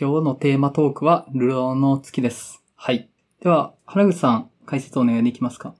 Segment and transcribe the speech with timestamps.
[0.00, 2.62] 今日のテーマトークは、ルローの月です。
[2.74, 3.10] はい。
[3.42, 5.74] では、原口さん、解説お願いできますか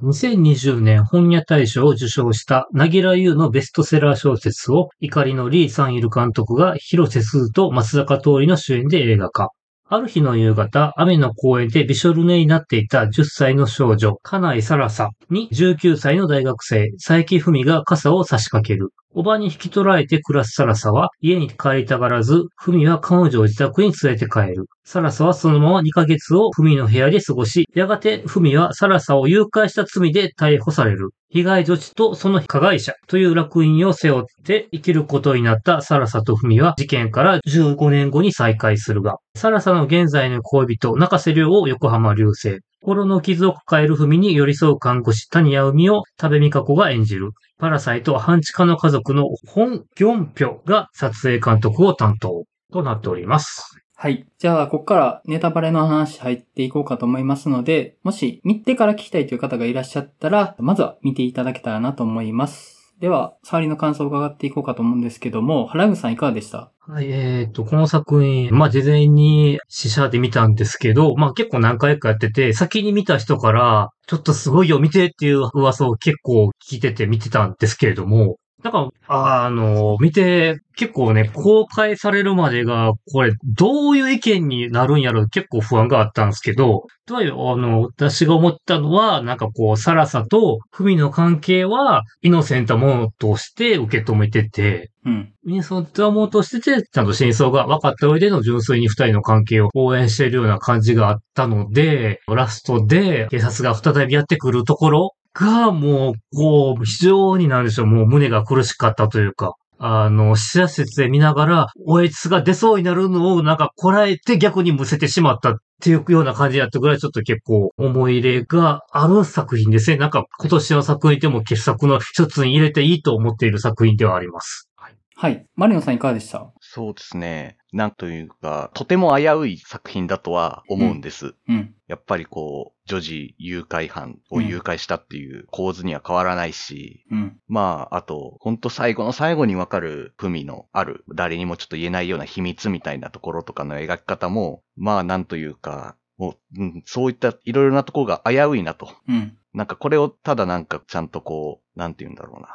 [0.00, 9.48] ？2020年本屋大賞を受賞した、なぎらゆうのベストセラー小説を、怒りのリー・サンイル監督が広瀬すずと松坂桃李の主演で映画化。
[9.88, 18.90] ある日の夕方、雨の公園でびしょ濡れになっていた10歳の少女、金井サラサに19歳の大学生、佐伯文が傘を差し掛ける。
[19.14, 24.66] おばに引き取られて暮らすサラサは家に帰りたがらず、文は彼女を自宅に連れて帰る。
[24.84, 31.10] サラサはそのまま2ヶ月を文の部屋で過ごし、やがて文はサラサを誘拐した罪で逮捕される。
[31.28, 42.60] 被害女児とその加害者という楽印を背負って生きることになったサラサと文は事件から15年後に再会するが、サラサの現在の恋人、中瀬亮を横浜流星。
[42.82, 47.30] 心の傷を抱える文に寄り添う看護師、谷谷海を多部美香子が演じる。
[47.56, 53.78] パラサイト半地下の家族の本ギョンピョが撮影監督を担当となっております。
[53.94, 54.26] はい。
[54.36, 62.71] じゃあ、ここからネタバレの話入っていこうかと思いますので、もし見てから聞きたいという方がいらっしゃったら、まずは見ていただけたらなと思います。
[63.02, 66.70] では、触りの感想を伺っていこうかと思うんですけども、原口さんいかがでした？
[66.78, 95.32] はい、えっ、と、この作品、まあ、事前に試写で見たんですけど、まあ、結構何回かやってて、先に見た人から、ちょっとすごいよ、見てっていう噂を結構聞いてて見てたんですけれども、なんか、あの、見て、結構ね、公開されるまでが、これ、どういう意見になるんやろ結構不安があったんですけど、とはいえ、あの、私が思ったのは、なんかこう、サラサとフミの関係は、イノセントものとして受け止めてて、うん。
[95.44, 119.96] イノセントものとしてて、ちゃんと真相が分かった上での純粋に二人の関係を応援しているような感じがあったので、ラストで警察が再びやってくるところが、もう、こう、非常になんでしょう、もう胸が苦しかったというか、あの、試写室で見ながら、おえつが出そうになるのをなんかこらえて逆にむせてしまったっていうような感じだったぐらいちょっと結構思い入れがある作品ですね。
[119.96, 124.68] なんか今年の作品でも傑作の一つに入れていいと思っている作品ではあります。
[124.76, 124.94] はい。
[125.16, 125.46] はい。
[125.56, 126.52] マリノさんいかがでした？
[126.60, 127.56] そうですね。
[127.72, 131.34] なんというか、とても危うい作品だとは思うんです。
[131.48, 131.74] うん。
[131.88, 137.38] やっぱりこう、女児誘拐犯を誘拐したっていう構図には変わらないし、うん。
[137.48, 148.94] まあ、あと、ほんと最後の最後にわかる文のある、誰にもちょっと言えないような秘密みたいなところとかの描き方も、まあ、なんというか、もう、うん、そういったいろいろなところが危ういなと。
[149.08, 149.36] うん。
[149.54, 152.48] なんかこれをただなんかちゃんとこう、なんて言うんだろうな。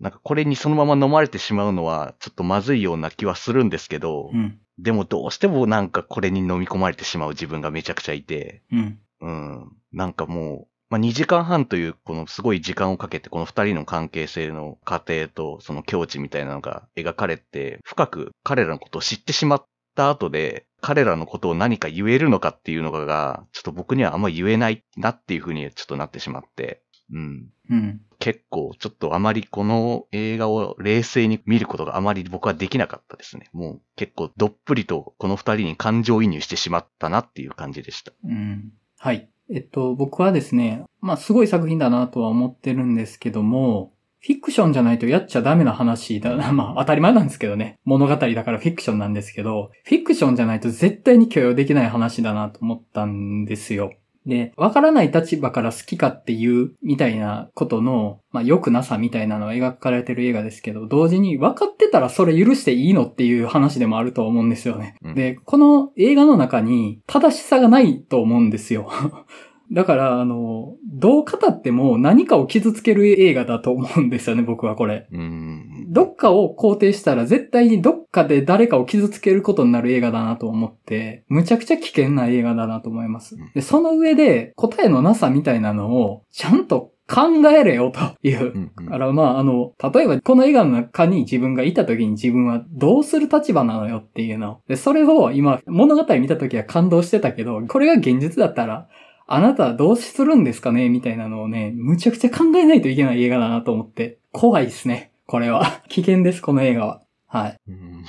[0.00, 4.58] なんかこれにそのまま飲まれてしまうのはちょっとまずいような気はするんですけど、うん。
[4.78, 8.98] でもどうしてもなんかこれに飲み込まれてしまう自分がめちゃくちゃいて、うん。
[9.20, 9.72] うん。
[9.92, 26.82] なんかもう、まあ、2時間半というこのすごい時間をかけてこの二人の関係性の過程とその境地みたいなのが描かれて、深く彼らのことを知ってしまった後で、彼らのことを何か言えるのかっていうのが、ちょっと僕にはあんま言えないなっていうふうにちょっとなってしまって、
[27.12, 27.48] うん。
[27.70, 28.00] うん。
[28.18, 33.48] 結構ちょっとあまりこの映画を冷静に見ることがあまり僕はできなかったですね。
[33.52, 38.12] もう結構どっぷりとこの二人に感情移入してしまったなっていう感じでした。
[38.24, 38.72] うん。
[38.98, 39.30] はい。
[39.52, 46.52] えっと、僕はですね、まあ、すごい作品だなとは思ってるんですけども、フィクションじゃないとやっちゃダメな話だな。
[46.54, 47.78] まあ、当たり前なんですけどね。
[47.84, 53.92] 物語だからフィクションなんですけど、フィクションじゃないと絶対に許容できない話だなと思ったんですよ。
[54.30, 64.94] で、わからない立場から好きかっていうみたいなことの、まあ良くなさみたいなのが描かれてる映画ですけど、同時に分かってたらそれ許していいのっていう話でもあると思うんですよね。
[65.02, 68.88] うんで、この映画の中に正しさがないと思うんですよ。
[69.72, 75.06] だから、あの、どう語っても何かを傷つける映画だと思うんですよね、僕はこれ。
[75.12, 75.79] うーん。
[75.90, 83.50] どっかを肯定したら絶対にどっかで誰かを傷つけることになる映画だなと思って、むちゃくちゃ危険な映画だなと思いますうん。
[83.54, 88.56] で、その上で答えのなさみたいなのをちゃんと考えれよというう。
[88.56, 94.60] んうんだからまあ、あの、例えばこの映画の中に自分がいた時に自分はどうする立場なのよっていうの。
[94.68, 98.88] で、それを今物語見た時は感動してたけど、これが現実だったら、
[99.26, 105.09] あなたはどうするんですかねみたいなのをね、むちゃくちゃ考えないといけない映画だなと思って、怖いですね。
[105.30, 105.80] これは。
[105.88, 107.02] 危険です、この映画は。
[107.28, 107.56] はい。
[107.68, 108.04] うん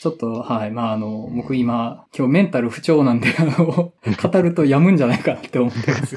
[0.00, 0.70] ちょっと、はい。
[0.70, 6.16] まあ、あの、僕今、今日メンタル不調なんで、あの、 語るとやむんじゃないかなって思ってます。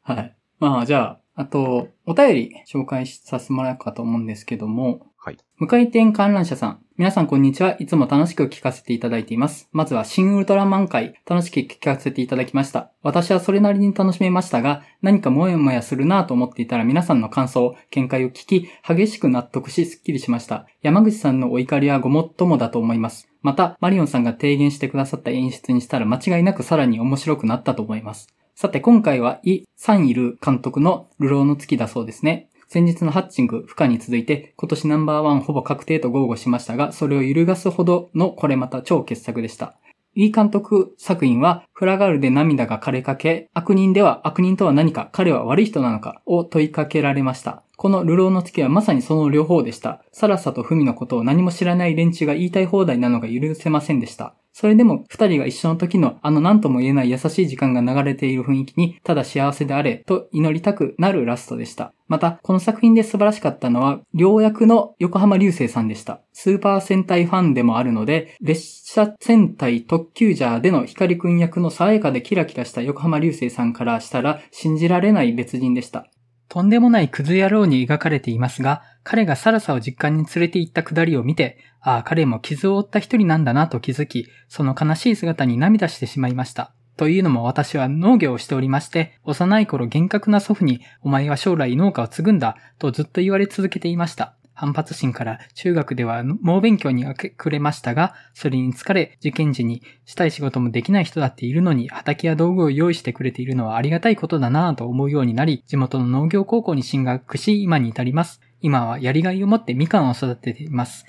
[0.00, 0.34] はい。
[0.58, 5.38] まあ、じゃあ、あと、お便り紹介させてもらおうかと思うんですけども、はい。
[5.56, 6.84] 無回転観覧車さん。
[6.98, 7.76] 皆さんこんにちは。
[7.78, 9.70] いつも楽しく聞かせていただいています。
[9.72, 12.90] まずは新ウルトラマン会、楽しく聞かせていただきました。
[13.02, 20.66] 私はそれなりに楽しめましたが、何かモヤモヤするなぁと思っていたら皆さんの感想、見解を聞き、激しく納得し、スッキリしました。
[20.82, 23.26] 山口さんのお怒りはごもっともだと思います。
[23.40, 28.28] また、マリオンさんが提言してくださった演出にしたら間違いなくさらに面白くなったと思います。
[28.54, 32.50] さて、今回はイ・サンイル監督の流浪の月だそうですね。
[32.74, 39.78] 先日のハッチング、負荷に続いて、今年ナンバーワンほぼ確定と豪語しましたが、それを揺るがすほどのこれまた超傑作でした。
[40.16, 47.62] イ監督作品は、フラガールで涙が枯れかけ、悪人では悪人とは何か、彼は悪い人なのかを問いかけられました。
[47.76, 50.02] この流浪の月はまさにその両方でした。
[50.12, 54.34] サラサとフミのことを何も知らない連中が言いたい放題なのが許せませんでした。
[54.52, 61.92] それでも二人が一緒の時のあの何とも言えない優しい時間が流れている雰囲気にただ幸せであれと祈りたくなるラストでした。
[62.06, 66.20] また、この作品で素晴らしかったのは、両役の横浜流星さんでした。
[66.32, 76.06] スーパー戦隊ファンでもあるので、列車戦隊特急ジャーでの光くん役の爽やかでキラキラした横浜流星さんからしたら信じられない別人でした。
[76.48, 86.72] とんでもないクズ野郎に描かれていますが、彼がサラサを実家に連れて行ったくだりを見て、ああ、彼も傷を負った一人なんだなと気づき、その悲しい姿に涙してしまいました。
[86.96, 94.36] というのも私は農業をしておりまして、幼い頃厳格な祖父に、お前は将来農家を継ぐんだ、とずっと言われ続けていました。
[94.54, 108.40] 反発心から中学では猛勉強に明け暮れましたが、それに疲れ、受験時にしたい仕事もできない人だっているのに、畑や道具を用意してくれているのはありがたいことだなぁと思うようになり、地元の農業高校に進学し、今に至ります。
[108.60, 111.04] 今はやりがいを持ってみかんを育てています。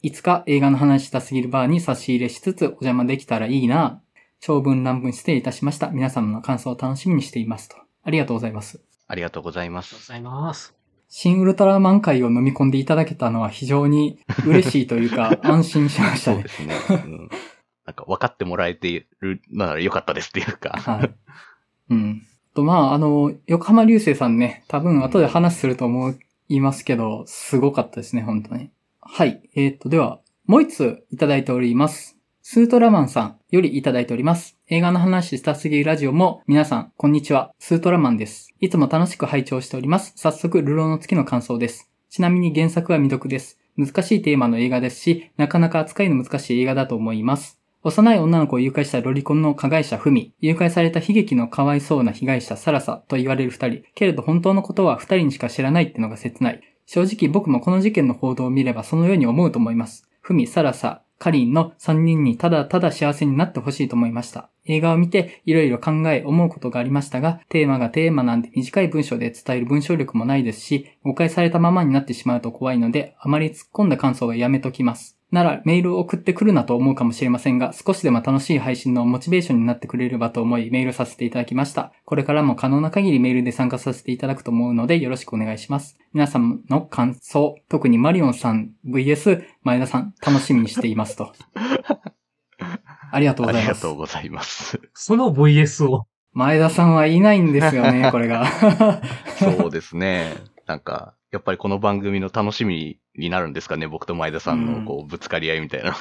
[0.00, 4.20] いつか映画の話したすぎるバーに差し入れしつつお邪魔できたらいいなぁ。
[4.40, 5.88] 長文乱文失礼いたしました。
[5.88, 7.76] 皆様の感想を楽しみにしていますと。
[8.02, 8.82] ありがとうございます。
[9.06, 9.94] ありがとうございます。
[9.94, 10.83] ありがとうございます。
[11.16, 16.48] 新ウルトラマン会を飲み込んでいただけたのは非常に嬉しいというか 安心しましたねそうで。
[16.48, 16.74] すね。
[17.06, 17.30] うん、
[17.86, 20.70] なんか分かってもらえているなら良かったですっていうか。
[20.70, 21.14] はい。
[21.90, 22.26] うん。
[22.52, 26.14] と、まあ、あの、横浜流星さんね、多分後で話すると思
[26.48, 28.70] いますけど、すごかったですね、本当に。
[29.00, 29.40] はい。
[29.54, 32.13] えーっと、では、もう一ついただいております。
[32.46, 34.58] スートラマンさんよりいただいております。
[34.68, 37.54] 映画の話したすぎるラジオも、皆さん、こんにちは。
[37.58, 38.50] スートラマンです。
[38.60, 40.12] いつも楽しく拝聴しております。
[40.16, 41.90] 早速、流浪の月の感想です。
[42.10, 43.58] ちなみに原作は未読です。
[43.78, 47.58] 難しいテーマの映画ですし、なかなか扱いの難しい映画だと思います。
[47.82, 53.84] 幼い女の子を誘拐したロリコンの加害者フミ、誘拐された悲劇のかわいそうな被害者サラサと言われる二人。
[53.94, 56.60] けれど本当のことは二人にしか知らないってのが切ない。
[56.84, 60.06] 正直僕もこの事件の報道を見ればそのように思うと思います。
[60.20, 64.50] フミ、サラサ、カリンの3人にただただ幸せになってほしいと思いました。
[64.66, 75.18] 映画を見ていろいろ考え思うことがありましたが、テーマがテーマなんで短い文章で伝える文章力もないですし、誤解されたままになってしまうと怖いので、あまり突っ込んだ感想はやめときます。
[75.34, 81.92] ならメールを送ってくるなと思うかもしれませんが、少しでも楽しい配信のモチベーションになってくれればと思いメールさせていただきました。
[82.04, 85.98] これからも可能な限りメールで参加させていただくと思うのでよろしくお願いします。
[86.12, 91.32] 皆さんの感想、特にマリオンさん VS 前田さん楽しみにしていますと。
[93.10, 93.94] ありがとうあございますりがと。
[93.94, 94.80] うございます。
[94.94, 96.06] その VS を。
[96.32, 98.46] 前田さんはいないんですよね、これが。
[99.38, 100.34] そうですね。
[100.66, 103.88] なんか、やっぱりこの番組の楽しみになるんですかね。
[103.88, 105.98] 僕と前田さんのこうぶつかり合いみたいなのが。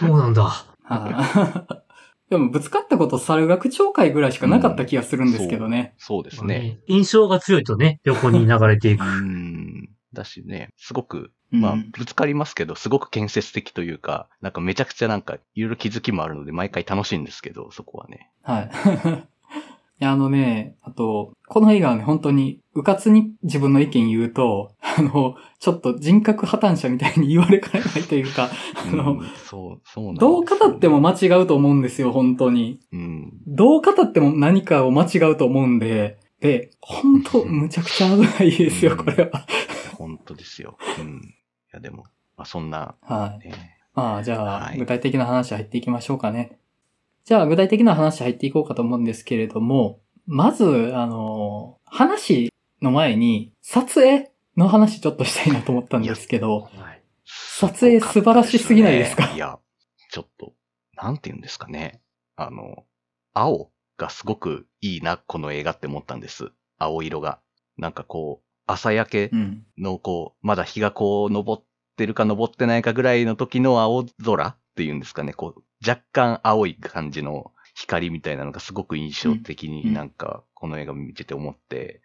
[0.00, 0.44] そうなんだ。
[0.82, 1.90] はい
[2.30, 5.94] でも、ぶつかったこと猿学長会ぐらいしかなかった気がするんですけどね。
[5.98, 6.78] そうですね。
[6.86, 9.04] 印象が強いとね、横に流れていくう。
[9.04, 9.90] ん。
[10.12, 18.30] だしね、すごく、うんまあ、ぶつかりますけど、すごく建設的というか、なんかめちゃくちゃなんか、いろいろ気づきもあるので、毎回楽しいんですけど、そこはね。
[18.42, 18.70] はい。
[20.00, 32.78] いや、あのね、あと、この映画はね、本当に、うかつに自分の意見言うと、あの、ちょっと人格破綻者みたいに言われかねないというか、あのうん、そう、そうなんどう語っても間違うと思うんですよ、本当に。
[32.92, 33.32] うん。
[33.46, 39.46] どう語っても何かを間違うと思うんで、で、本当むちゃくちゃ危ないですよ、うんこれは。
[39.98, 40.78] 本当ですよ。
[40.98, 41.20] うん。
[41.20, 41.20] い
[41.72, 42.04] や、でも、
[42.36, 43.48] まあ、そんな、はい。
[43.48, 46.58] ね、まあ、じゃあ、はい具体的な話入っていきましょうかね。
[47.24, 52.49] じゃあ、具体的な話入っていこうかと思うんですけれども、まず、あの、話
[52.82, 57.00] の前に、撮影の話ちょっとしたいなと思ったんですけど、はい
[57.52, 59.30] 撮影素晴らしすぎないですか？
[59.32, 59.58] いや、
[60.10, 60.52] ちょっと、
[60.96, 62.02] なんて言うんですかね。
[62.34, 62.84] あの、
[63.34, 66.50] 青がすごくいいな、この映画って思ったんです。
[66.78, 67.38] 青色が。
[67.76, 69.64] なんかこう、朝焼けうん。
[69.78, 71.62] のこう、まだ日がこう、昇っ
[71.96, 75.32] てるか昇ってないかぐらいの時の青空っていうんですかね。
[75.32, 82.00] こう、若干青い感じの光みたいなのがすごく印象的うんになんか、この映画見てて思って、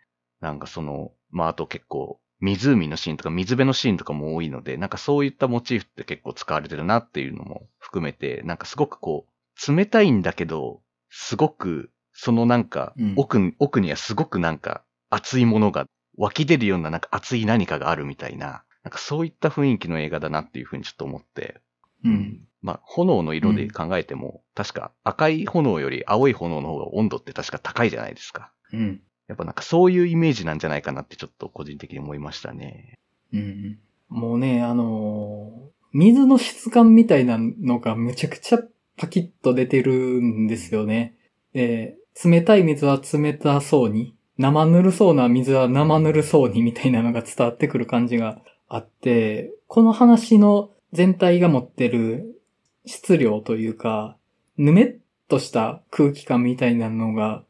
[0.45, 15.87] なんかその、まあ、あと結構、湖のシーンとか水辺のシーンとかも多いので、なんかそういったモチーフって結構使われてるなっていうのも含めて、なんかすごくこう、冷たいんだけど、すごく、そのなんかうん、奥,、奥にはすごくなんか熱いものが
[16.17, 21.59] 湧き出るようななんか熱い何かがあるみたいな、なんかそういった雰囲気の映画だなっていうふうにちょっと思って、
[22.03, 22.47] うん。
[22.61, 28.51] まあ、炎の色で考えても、確か赤い炎より青い炎の方が温度って確か高いじゃないですか。
[28.73, 29.01] うん。
[29.27, 32.99] やっぱなんかそういうイメージなんじゃないかなってちょっと個人的に思いましたね。
[33.33, 33.79] うん。
[34.09, 38.59] もうね、あのー水の質感みたいなのがむちゃくちゃ
[38.97, 41.15] パキッと出てるんですよね。
[41.53, 52.41] で、冷たい水は冷たそうに、生ぬるそうな水は生ぬるそうにみたいなのが伝わってくる感じがあって、この話の全体が持ってる
[52.85, 54.17] 質量というか、
[54.57, 54.97] ぬめっ
[55.29, 57.45] とした空気感みたいなのが、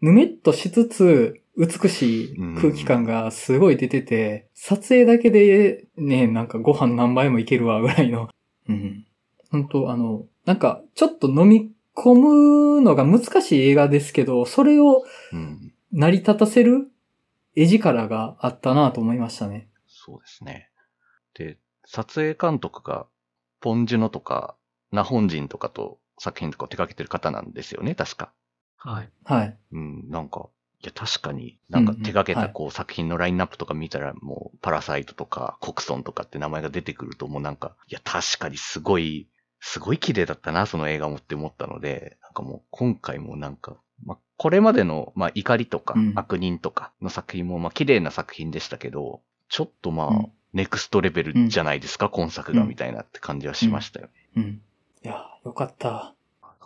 [0.00, 8.28] ぬめっとしつつ、美しい空気感がすごい出てて、撮影だけでね、なんかご飯何杯もいけるわぐらいの。
[8.68, 9.06] うん。
[9.50, 15.72] 本当あの、なんかちょっと飲み込むのが難しい映画ですけど、それをうん。
[15.92, 16.88] 成り立たせる
[17.56, 19.68] 絵力があったなと思いましたね。
[19.88, 20.70] そうですね。
[21.34, 23.06] で、撮影監督が、
[23.60, 24.54] ポンジュノとか、
[24.92, 28.32] ナホンジンとかと作品とかを手掛けてる方なんですよね、確か。
[28.80, 29.10] はい。
[29.24, 29.58] はい。
[29.72, 30.48] うん、なんか、
[30.82, 39.28] いや、確かに、なんか手掛けはいたこう、作品のラインナップとか見たら、もう、パラサイトとか、コクソンとかって名前が出てくると、もうなんか、いや、確かにすごい、
[39.60, 49.20] すごい綺麗だったな、その映画もって思ったので、なんかもう、今回もなんか、まあ、これまでの、まあ、怒りとかうん、悪人とかの作品も、まあ、綺麗な作品でしたけど、
[49.50, 54.12] ちょっとまあ、うんネクストレベルじゃないですか、今作が、うんみたいなって感じはしましたよね。
[54.36, 54.62] うん。
[55.04, 56.14] いや、よかった。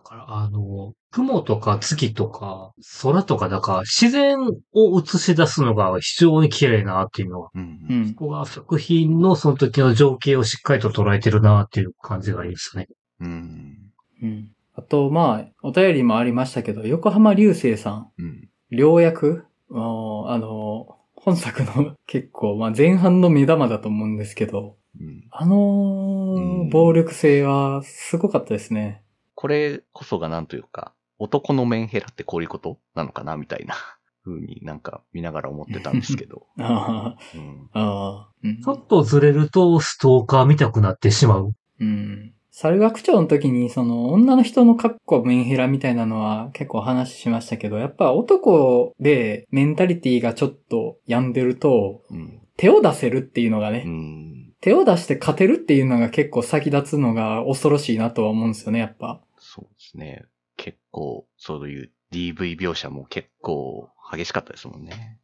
[0.04, 4.38] だから、あの、雲とか月とか空とか、だから自然
[4.74, 7.94] を映し出すのが非常に綺麗なっていうのは、うんう。
[7.94, 8.14] ん。
[8.14, 12.88] ここが作品のその時の情景をしっかりと捉えてるなっていう感じがありますね。
[13.20, 13.76] うん。
[14.22, 14.50] うん。
[14.74, 18.48] あと、まあ、お便りもありましたけど、横浜流星さん、うん。
[18.70, 25.24] 良役あの、本作の 結構、まあ前半の目玉だと思うんですけど、うん。
[25.30, 29.03] あのうんー暴力性はすごかったですね。
[29.34, 33.74] これこそがなんというか、男のメンヘラってこういうことなのかなみたいな
[34.24, 36.46] 風になんか見ながら思ってたんですけど。
[36.58, 37.68] あうん。
[37.72, 41.54] あ、ああ、うんちょっとずれるとストーカー見たくなってしまう。
[41.80, 42.34] うん。
[42.56, 52.40] 猿学長の時に、その、女の人の格好メンヘラみたいなのは結構話しましたけど、やっぱ男でメンタリティがちょっと病んでると、うん。
[52.56, 54.33] 手を出せるっていうのがね、うん。
[54.64, 59.20] 手を出して勝てるっていうのが結構先立つのが恐ろしいなとは思うんですよね、やっぱ。
[59.38, 60.24] そうですね。
[60.56, 65.18] 結構、そういう DV 描写も結構激しかったですもんね。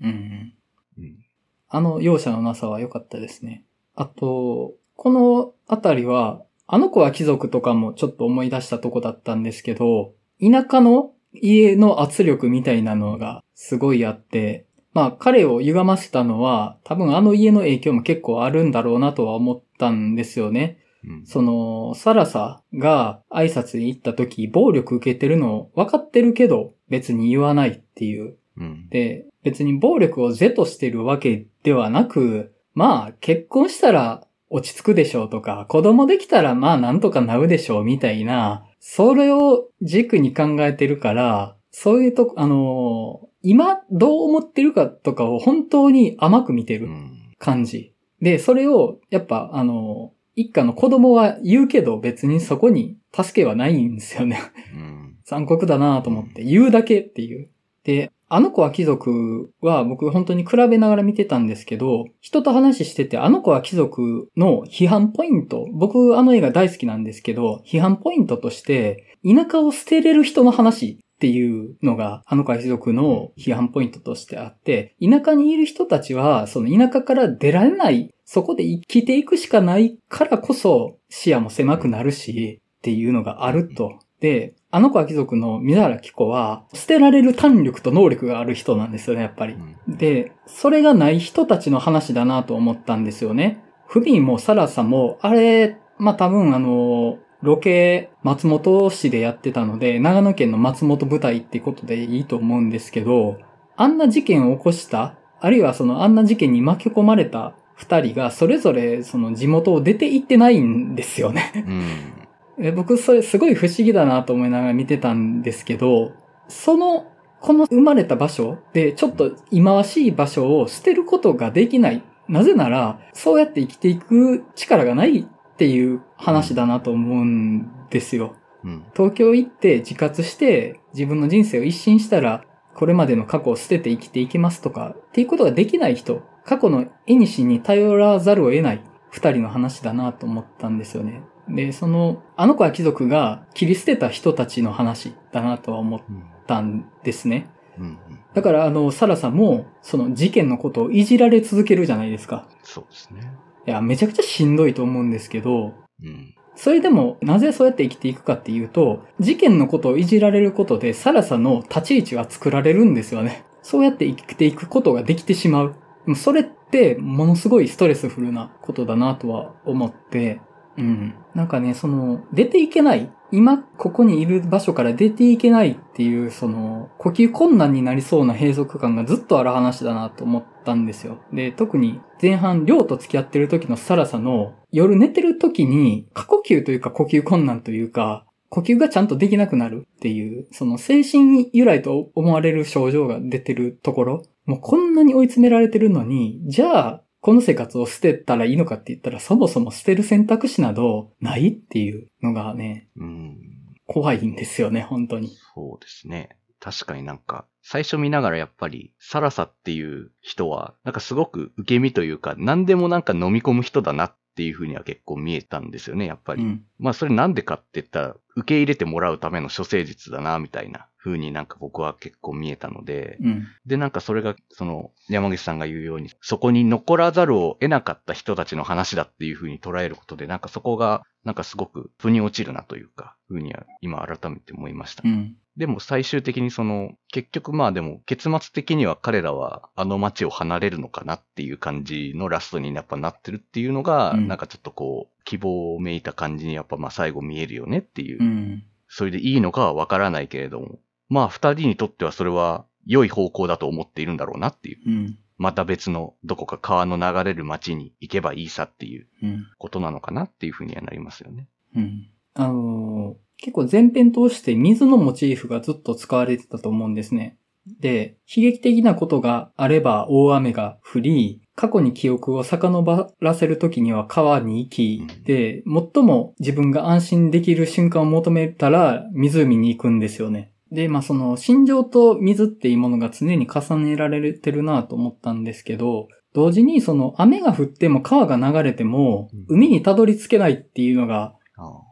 [0.00, 0.54] うんうん。
[0.98, 1.24] うん。
[1.68, 3.62] あの容赦のなさは良かったですね。
[3.94, 20.78] あと、このあたりは、あの子は貴族とかもちょっと思い出したとこだったんですけど、田舎の家の圧力みたいなのがすごいあって、まあ彼を歪ませたのは多分あの家の影響も結構あるんだろうなとは思ったんですよね。
[21.04, 21.26] うん。
[21.26, 28.88] その、サラサが挨拶に行った時暴力受けてるの分かってるけど別に言わないっていううん。
[28.88, 47.18] で、別に暴力を是としてるわけではなく、まあ結婚したら落ち着くでしょうとか、子供できたらまあなんとかなるでしょうみたいな、それを軸に考えてるから、そういうとこ、あの今どう思ってるかとかを本当に甘く見てるうん。
[47.38, 47.92] 感じ。
[48.20, 54.40] で、それをやっぱあの一家の子供は言うけど別にそこに助けはないんですよね。
[54.74, 55.16] うん。
[55.24, 57.48] 残酷だなと思って、言うだけっていう。
[57.84, 84.00] で、あの子は貴族は僕本当に比べながら見てたんですけど、人と話してて、あの子は貴族の批判ポイント、僕あの映画大好きなんですけど、批判ポイントとして、田舎を捨てれる人の話っていうのが、あの子は貴族の批判ポイントとしてあって、田舎にいる人たちは、その田舎から出られない、そこで生きていくしかないからこそ視野も狭くなるし、っていうのがあると。
[84.18, 89.92] で、あの子は貴族の水原希子は、捨てられる胆力と能力がある人なんですよね、やっぱりう。
[89.92, 89.96] ん。
[89.96, 93.62] で、それがない人たちの話だなと思ったんですよね。
[93.86, 103.38] フビンもサラサも、あれ、まあ、多分あの、ロケ、松本市でやってたので、長野県の松本舞台ってことでいいと思うんですけど、
[103.76, 111.64] あんな事件を起こした、あるいはそのあんな事件に巻き込まれた二人が、それぞれその地元を出て行ってないんですよね。
[111.66, 111.82] うん。
[112.64, 116.12] え僕それすごい不思議だなと思いながら見てたんですけど、
[116.46, 117.06] その
[117.40, 122.04] この生まれた場所でちょっと忌まわしい場所を捨てることができない。
[122.28, 125.26] なぜなら、そうやって生きていく力がない
[125.62, 128.34] っていう話だなと思うんですよ。
[128.64, 128.84] うん。
[128.96, 141.22] 東京行って自活して自分の人生を一新したら、これまでの過去を捨てて生きていけますとか、っていうことができない人、過去の絵にしに頼らざるを得ない二人の話だなと思ったんですよね。
[141.48, 146.24] で、その、あの子は貴族が切り捨てた人たちの話だなとは思っうん。
[146.48, 147.48] たんですね。
[147.78, 147.84] うん。
[147.84, 152.48] うんだから、あの、サラさんも、その事件のことをいじられ続けるじゃないですか。
[152.62, 153.30] そうですね。
[153.66, 156.34] いや、めちゃくちゃしんどいと思うんですけど、うん。
[156.54, 163.44] それでも、なぜそうやって生きていくかっていうと、事件のことをいじられることで、サラサの立ち位置が作られるんですよね。
[163.62, 165.74] そうやって生きていくことができてしまう。
[166.16, 170.40] それって、ものすごいストレスフルなことだなとは思って、
[170.76, 171.14] うん。
[171.34, 173.10] なんかね、その、出ていけない。
[173.30, 181.18] 今、ここにいる場所から出ていけないっていう、その、呼吸困難になりそうな閉塞感がずっとある話だなと思ったんですよ。
[181.32, 203.38] で、特に前半、りょうと付き合ってる時のサラサの、夜寝てる時に、過呼吸というか呼吸困難というか、呼吸がちゃんとできなくなるっていう、その精神由来と思われる症状が出てるところ、もうこんなに追い詰められてるのに、じゃあ、この生活を捨てたらいいのかって言ったら、そもそも捨てる選択肢などないっていうのがね、うん。
[203.86, 205.28] 怖いんですよね、本当に。
[205.54, 206.36] そうですね。
[206.58, 216.42] 確かになんか、最初見ながらやっぱり、サラサっていう人は、なんかすごく受け身というか、何でもなんか飲み込む人だなっていうふうには結構見えたんですよね、やっぱり。
[216.42, 216.64] うん。
[216.80, 223.46] まあそれなんでかって言ったら、受け入れてもらうための処世術だな、みたいな風になんか僕は結構見えたので、うん。
[223.66, 235.02] でなんかそれが、その、山口さんが言うように、そこに残らざるを得なかった人たちの話だっていう風に捉えることで、なんかそこが、なんかすごく腑に落ちるなというか、風には今改めて思いました。
[235.04, 235.36] うん。
[235.56, 248.22] でも最終的にその、結局まあでも結末的には彼らはあの街を離れるのかなっていう感じのラストにやっぱなってるっていうのが、うんなんかちょっとこう、希望をめいた感じにやっぱまあ最後見えるよねっていう。
[248.22, 248.64] うん。
[248.94, 250.78] それでいいのかはわからないけれども、
[251.12, 254.78] まあ二人にとってはそれは良い方向だと思っているんだろうなっていう。
[254.86, 255.18] うん。
[255.36, 259.46] また別のどこか川の流れる街に行けばいいさっていううん。
[259.58, 261.48] ことなのかなっていうふうにはなりますよね。
[261.76, 262.08] うん。
[262.34, 267.38] あのー結構前編通して水のモチーフがずっと使われてたと思うんですね。
[267.80, 280.51] で、悲劇的なことがあれば大雨が降り、過去に記憶を遡らせるときには川に行き、うんで、最も自分が安心できる瞬間を求めたら湖に行くんですよね。
[280.72, 291.34] で、まあその心情と水っていうものが常に重ねられてるなと思ったんですけど、同時にその雨が降っても川が流れてもうん海にたどり着けないっていうのが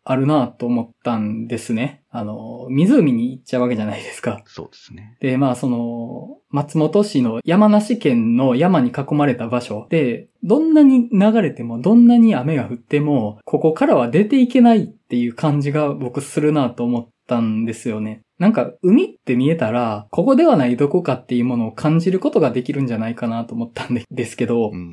[0.04, 2.02] あるなと思ったんですね。
[2.10, 4.42] あの、湖に行っちゃうわけじゃないですか。
[4.46, 5.16] そうですね。
[5.20, 18.22] で、まあその、松本市の山梨県の山に囲まれた場所で、どんなに流れても、どんなに雨が降っても、ここからは出ていけないっていう感じが僕するなと思ったんですよね。
[18.38, 24.84] なんか、海って見えたら、ここではないどこかっていうものを感じることができるんじゃないかなと思ったんでですけど、うんうんうんう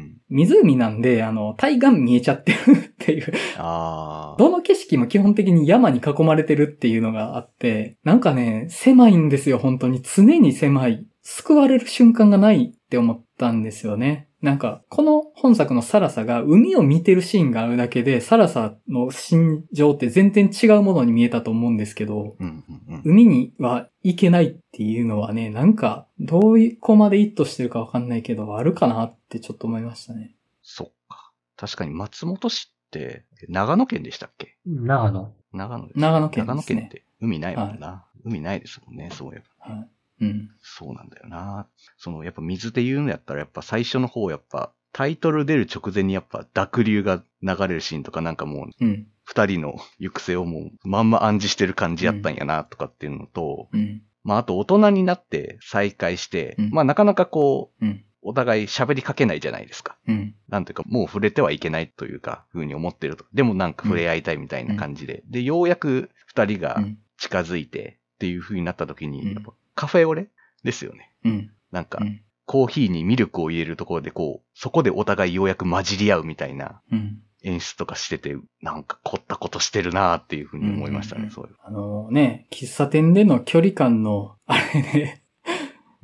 [0.00, 0.16] ん。
[0.30, 3.32] 湖なんで、あの、対岸見えちゃってるっていう。
[3.56, 10.00] どの景色も基本的に山に囲まれてるっていうのがあって、なんかね、狭いんですよ、本当に。
[10.00, 11.06] 常に狭い。
[11.22, 14.28] 救われる瞬間がないって思ったんですよね。
[14.44, 23.02] なんか、この本作のサラサが海を見てるシーンがあるだけで、サラサの心情って全然違うものに見えたと思うんですけど、うんうんうん。
[23.04, 30.34] 海には行けないっていうのはね、なんか、どういうこまで意図してるかわかんないけど、あるかなってちょっと思いましたね。
[30.62, 31.32] そっか。
[31.56, 34.58] 確かに松本市って、長野県でしたっけ？
[34.66, 35.32] 長野。
[35.54, 38.04] 長野です長野県長ですね野県って海ないもんな。
[38.24, 39.74] 海ないですもんね、そういえば。
[39.74, 39.88] はい。
[40.20, 40.50] うん。
[40.62, 41.66] そうなんだよな。
[41.96, 49.06] その、やっぱ水で言うのやったら、やっぱ最初の方、やっぱ、タイトル出る直前にやっぱ濁流が流れるシーンとかなんかもう、うん。
[49.24, 54.02] 二人の行く末をもう、まんま暗示してる感じやったんやな、とかっていうのと、うん。
[54.22, 58.04] まあ、あと大人になって再会して、うんまあ、なかなかこう、うん。
[58.26, 59.98] お互い喋りかけないじゃないですか。
[60.08, 60.34] うん。
[60.48, 63.26] なんていうか、もう触れてはいけないというか、ふうに思ってると。
[63.34, 65.22] でもなんか触れ合いたいみたいな感じで。
[65.28, 66.98] で、ようやく二人がうん。
[67.16, 70.28] 近づいてっていうふうになった時に、うんやっぱカフェオレ
[70.62, 71.12] ですよね。
[71.24, 71.50] うん。
[71.70, 72.20] なんかう、ん。
[72.46, 77.20] コーヒーにミルクを入れるところでこう、そこでお互いようやく混じり合うみたいなうん。
[77.44, 81.56] 演出とかしてて、なんか凝ったことしてるなーっていうふうに思いましたね、うんうんうんそういう。
[81.62, 85.22] あのね、喫茶店での距離感の、あれね、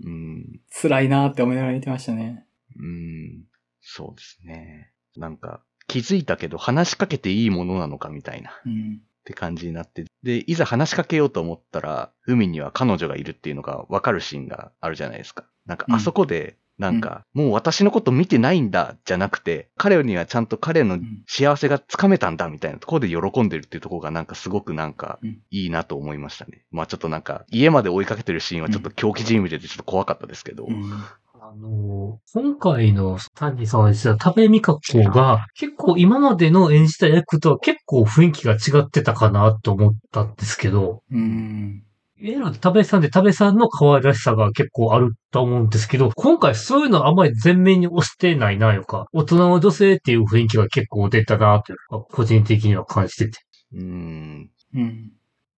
[0.05, 2.45] うん、辛いなって思いながら見てましたね。
[2.79, 3.45] うん、
[3.81, 4.93] そうですね。
[5.17, 8.53] なんか、気づいたけど話しかけていいものなのかみたいな。
[8.65, 9.01] うん。
[9.21, 15.45] って感じになって、で、いざ話しかけようと思ったら、海には彼女がいるっていうのがわかるシーンがあるじゃないですか。
[15.67, 26.65] なんか、うんあそこで、なんか、もう私のこと見てないんだ、じゃなくて、彼にはちゃんと彼のん幸せがつかめたんだ、みたいなところで喜んでるっていうところがなんかすごくなんかうん、いいなと思いましたね。
[26.71, 31.05] まあちょっとなんか、家まで追いかけてるシーンはちょっと狂気じみててちょっと怖かったですけど、うん。
[31.53, 41.83] あの、今回のタンジさんが演じた多部未華子が結構今までの演じた役とは結構雰囲気が違ってたかなと思ったんですけど、うん。
[42.21, 49.07] いわゆる多部さんで多部さんの可愛らしさが結構あると思うんですけど、今回そういうのあんまり全面に押してないな、よか。
[49.13, 53.39] 大人の女性っていう雰囲気が結構出たな、というか、個人的には感じてて。
[53.73, 55.11] うーん、うん。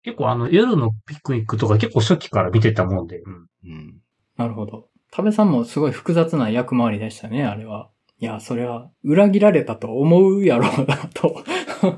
[0.03, 3.45] 結構あの、夜のピクニックとか結構初期から見てたもんで、うん。
[3.65, 3.97] うん。
[4.37, 4.90] なるほど。
[5.11, 7.89] 多部さんもすごい複雑な役回りでしたね、あれは。
[8.19, 11.43] いや、それは、裏切られたと思うやろうな、と。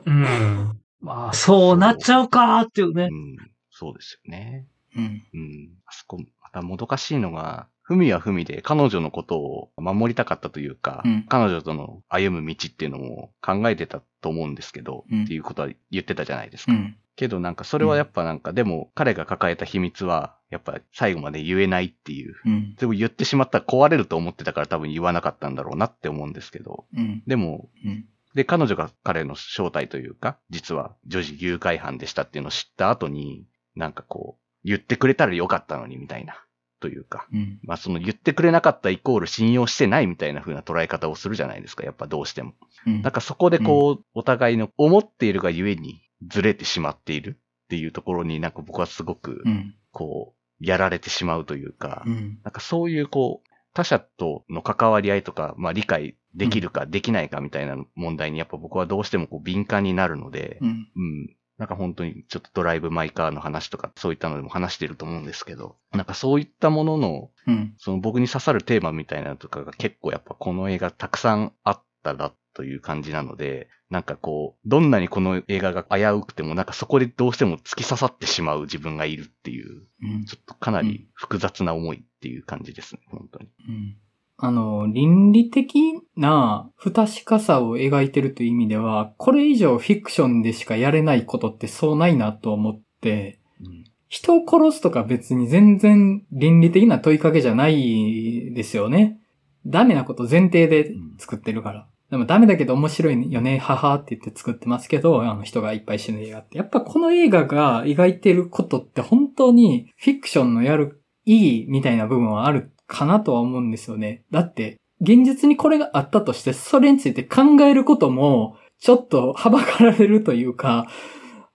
[0.05, 0.79] うん。
[0.99, 3.13] まあ、そうなっちゃうかーっていうねう。
[3.13, 3.37] ん、
[3.69, 4.65] そうですよね。
[4.95, 5.23] うん。
[5.33, 5.69] うん。
[5.85, 16.71] あそこ、またもどかしいのが、ふみはふみで彼女のことを守りたかったというか、うん彼女との歩む道っていうのも考えてたと思うんですけど、うんっていうことは言ってたじゃないですか。
[16.71, 16.97] うん。
[17.15, 22.35] けどなんかそれはやっぱなんか、でも彼が抱えた秘密は、やっぱ最後まで言えないっていう。
[22.45, 22.75] うん。
[22.75, 27.23] でも言ってしまったら壊れると思ってたから多分言わなかったんだろうなって思うんですけど、うん。
[27.25, 28.05] でも、うん。
[28.35, 33.45] で、彼女が彼の正体というか、実は女児誘拐犯でしたっていうのを知った後に、
[33.75, 36.35] なんかこう、言ってくれたらよかったのにみたいな、
[36.79, 37.59] というか、うん。
[37.63, 42.53] まあその言ってくれなかったイコール信用してないみたいな風な捉え方をするじゃないですか、やっぱどうしても。
[42.85, 43.01] うん。
[43.01, 49.75] なんかそこでこう、お互いの思っているがゆえにずれてしまっているっていうところになんか僕はすごくう、ん。
[49.91, 52.39] こう、やられてしまうというか、うん。
[52.43, 60.87] なんかそういうこう、他者との関わり合いとか、まあ理解できるかできないかみたいな問題にやっぱ僕はどうしてもこう敏感になるので、うん。
[60.95, 61.35] うん。
[61.57, 67.73] なんか本当にちょっとドライブ・マイ・カーの話とかそういったのでも話してると思うんですけど、なんかそういったものの、うん。
[67.77, 80.25] その僕に刺さるテーマみたいなのとかが結構やっぱこの映画たくさんあったなという感じなので、なんかこう、どんなにこの映画が危うくてもなんかそこでどうしても突き刺さってしまう自分がいるっていう、うん。
[80.25, 83.49] ちょっとかなり複雑な思いっていう感じですね、本当に。
[83.67, 83.97] うん
[84.37, 93.83] あの、倫理的な不確かさを描いてるという意味では、これ以上フィクションでしかやれないことってそうないなと思って、うん。
[94.09, 99.19] 人を殺すとか別に全然倫理的な問いかけじゃないですよね。
[99.65, 101.87] ダメなこと前提で作ってるから。
[102.11, 106.57] でもダメだけど面白いよね、母って言って作ってますけど、あの人がいっぱい死ぬ映画って。
[106.57, 114.23] やっぱこの映画が描いてることって本当にフィクションのやる意義みたいな部分はあるかなとは思うんですよね。
[114.31, 120.87] だって、現実にこれがあったとして、それについて考えることも、ちょっとはばかられるというか、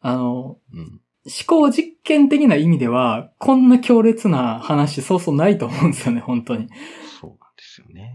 [0.00, 1.00] あの、うん。
[1.24, 6.68] 思考実験的な意味では、こんな強烈な話そうそうないと思うんですよね、本当に。
[7.20, 8.14] そうなんですよね。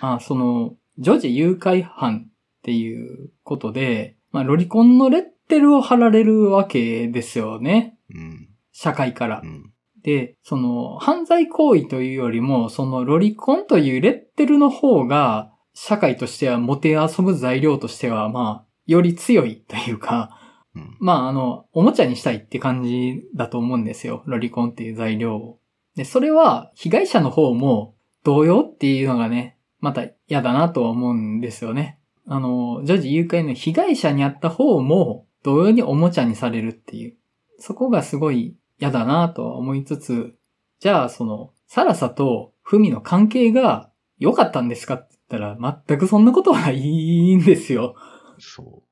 [0.00, 7.98] あその、女児誘拐犯っていうことで、まあ、ロリコンのレッテルを貼られるわけですよね。
[8.14, 8.48] うん。
[8.72, 9.46] 社会からう。
[9.46, 9.72] ん。
[10.02, 20.38] で、その、犯罪行為というよりも、そのロリコンというレッテルの方が、社会としてはモテ遊ぶ材料としては、まあ、より強いというか、
[20.74, 20.96] うん。
[21.00, 24.22] まあ、あの、おもちゃにしたいって感じだと思うんですよ。
[24.26, 25.58] ロリコンっていう材料を。
[25.94, 31.98] で、それは、被害者の方も、同様っていうのがね、また嫌だなとは思うんですよね。
[32.26, 37.16] あの、女児誘拐の被害者にあった方も、同様におもちゃにされるっていう。
[37.58, 40.34] そこがすごい嫌だなとは思いつつ、
[40.78, 47.96] じゃあ、その、サラサとフミの関係が良かったんですかって言ったら、全くそんなことはないんですよ。
[48.38, 48.84] そ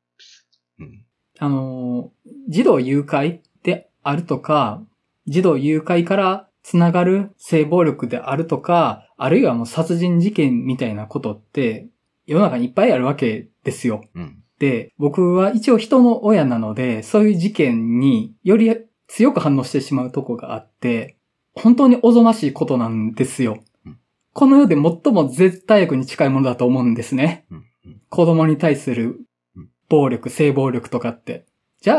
[0.79, 0.83] う。
[0.83, 1.05] うん。
[1.39, 2.11] あの、
[2.49, 4.83] 児童誘拐であるとか、
[5.29, 11.89] 児童誘拐からつながる性暴力であるとか、あるいはもう殺人事件みたいなことって、
[12.27, 14.03] 世の中にいっぱいあるわけですよ。
[14.15, 14.43] うん。
[14.59, 18.75] で、僕は一応人の親なので、そういう事件により
[19.09, 21.17] 強く反応してしまうとこがあって、
[21.55, 23.99] 本当におぞましいことなんですようん。
[24.33, 27.45] この世で最も絶対悪に近いものだと思うんですね。
[27.51, 27.65] うん。
[27.85, 28.01] うん。
[28.09, 29.21] 子供に対する
[29.57, 31.45] うん暴力、性暴力とかって。
[31.83, 31.97] じゃ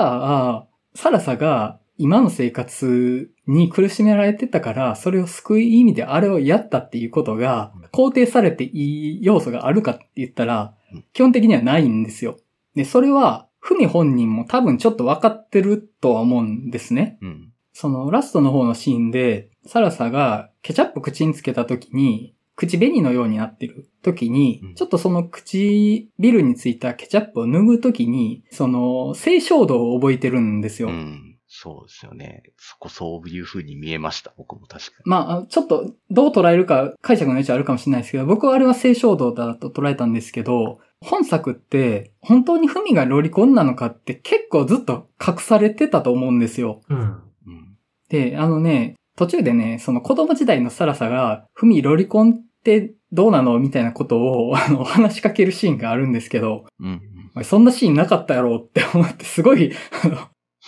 [0.55, 12.37] あ、サラサが今の生活に苦しめられてたから、それを救う意味であれをやったっていうことがうん肯定されていい要素があるかって言ったらうん、基本的にはないんですよ。
[12.75, 17.19] で、それは、ふみ本人も多分ちょっと分かってるとは思うんですね。
[17.21, 17.53] うん。
[17.73, 26.07] そのラストの方のシーンで、サラサがケチャップ口につけた時に、口紅のようになってる時に、うんちょっとその唇
[26.41, 30.89] についたケチャップを脱ぐ時に、その、性衝動を覚えてるんですよ。
[30.89, 31.30] うん。
[31.63, 32.41] そうですよね。
[32.57, 34.33] そこそういう風に見えました。
[34.35, 35.03] 僕も確かに。
[35.05, 46.81] まあ、ちょっとどう捉えるか解釈の余地あるかもしれないですけど、僕はあれは性衝動だと捉えたんですけど、本作って本当にフミがロリコンなのかって結構ずっと隠されてたと思うんですよ。
[46.89, 46.99] うん。
[46.99, 47.03] う
[47.51, 47.77] ん。
[48.09, 57.01] で、あのね、途中でね、その子供時代のサラサが、フミロリコンってどうなのみたいなことを、 あの、話しかけるシーンがあるんですけど、うん。
[57.43, 60.17] そんなシーンなかったやろって思って、すごい、あの、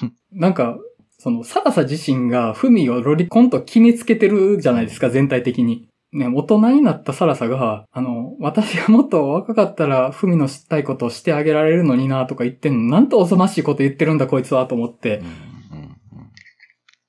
[0.31, 0.77] なんか、
[1.19, 5.87] その、サラサ自身がフミをロリコンと決めつけてるじゃないですか、全体的に。
[6.11, 15.25] ね、大人になったサラサが、あの、私がもっと若かったら、フミのしたいことをしてあげられるのになとか言ってんの、なんとおぞましいこと言ってるんだこいつはと思ってうん。。
[15.25, 15.85] うん。
[15.85, 16.31] うん。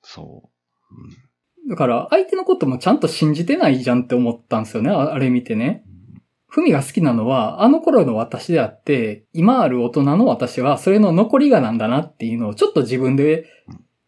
[0.01, 0.49] そう。
[1.67, 1.69] うん。
[1.69, 5.83] だから、相手のこともちゃんと信じてないじゃんって思ったんですよね、ああれ見てね。
[6.55, 13.45] フミが好きなのは、あの頃の私であって、今ある大人の私は、それの残りがなんだなっていうのを、ちょっと自分で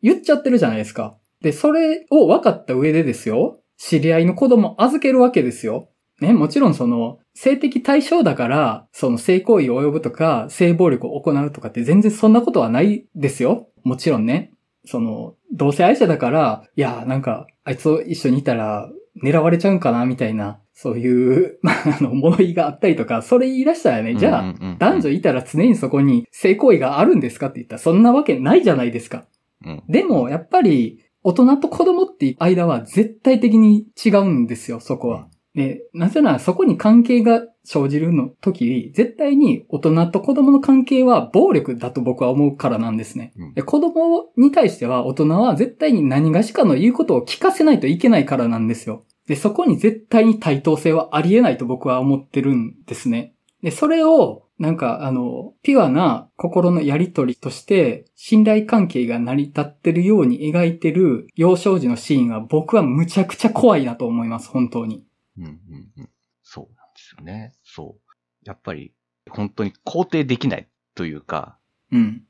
[0.02, 1.18] 言っちゃってるじゃないですか。
[1.42, 5.90] で、それを分かった上でですよ、知り合いの子供預けるわけですよ。
[6.22, 13.68] ね、もちろんその、性的対象だから、その性行為を及ぶとか、性暴力を行うとかって全然そんなことはないですよ。
[13.84, 14.54] もちろんね。
[14.86, 18.90] その、同性愛者だから、いや、なんか、あいつと一緒にいたら
[19.22, 29.26] 狙われちゃうんかな、みたいな、そういう、まあ、あの、物言いがあったりとか、それ言い出したらね、じゃあ、男女いたら常にそこに性行為があるんですかって言ったら、そんなわけないじゃないですか。
[29.66, 29.84] うん。
[29.90, 35.28] でも、やっぱり、大人と子供って間は絶対的に違うんですよ、そこは。
[35.56, 43.34] で、なぜならそこに関係が生じるの時、絶対に大人と子供の関係は暴力だと僕は思うからなんですね。
[43.36, 49.04] うんで子供に対しては大人は絶対に何がしかの言うことを聞かせないといけないからなんですよ。
[49.28, 53.34] で、そこに絶対に対等性はありえないと僕は思ってるんですね。
[53.62, 65.04] で、それを、なんか、あの、ピュアな心のやりとりとして、信頼関係が成り立ってるように描いてる幼少時のシーンは僕はむちゃくちゃ怖いなと思います、本当に。
[65.38, 65.52] うんうん
[65.98, 66.10] うん。
[66.42, 67.54] そうなんですよね。
[67.63, 68.16] そう。
[68.44, 68.94] やっぱり、
[69.30, 71.58] 本当に肯定できないというか、
[71.92, 72.24] うん。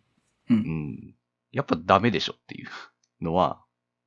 [0.49, 0.53] う。
[0.53, 1.15] うんん。
[1.51, 2.67] やっぱダメでしょっていう
[3.23, 3.61] のは、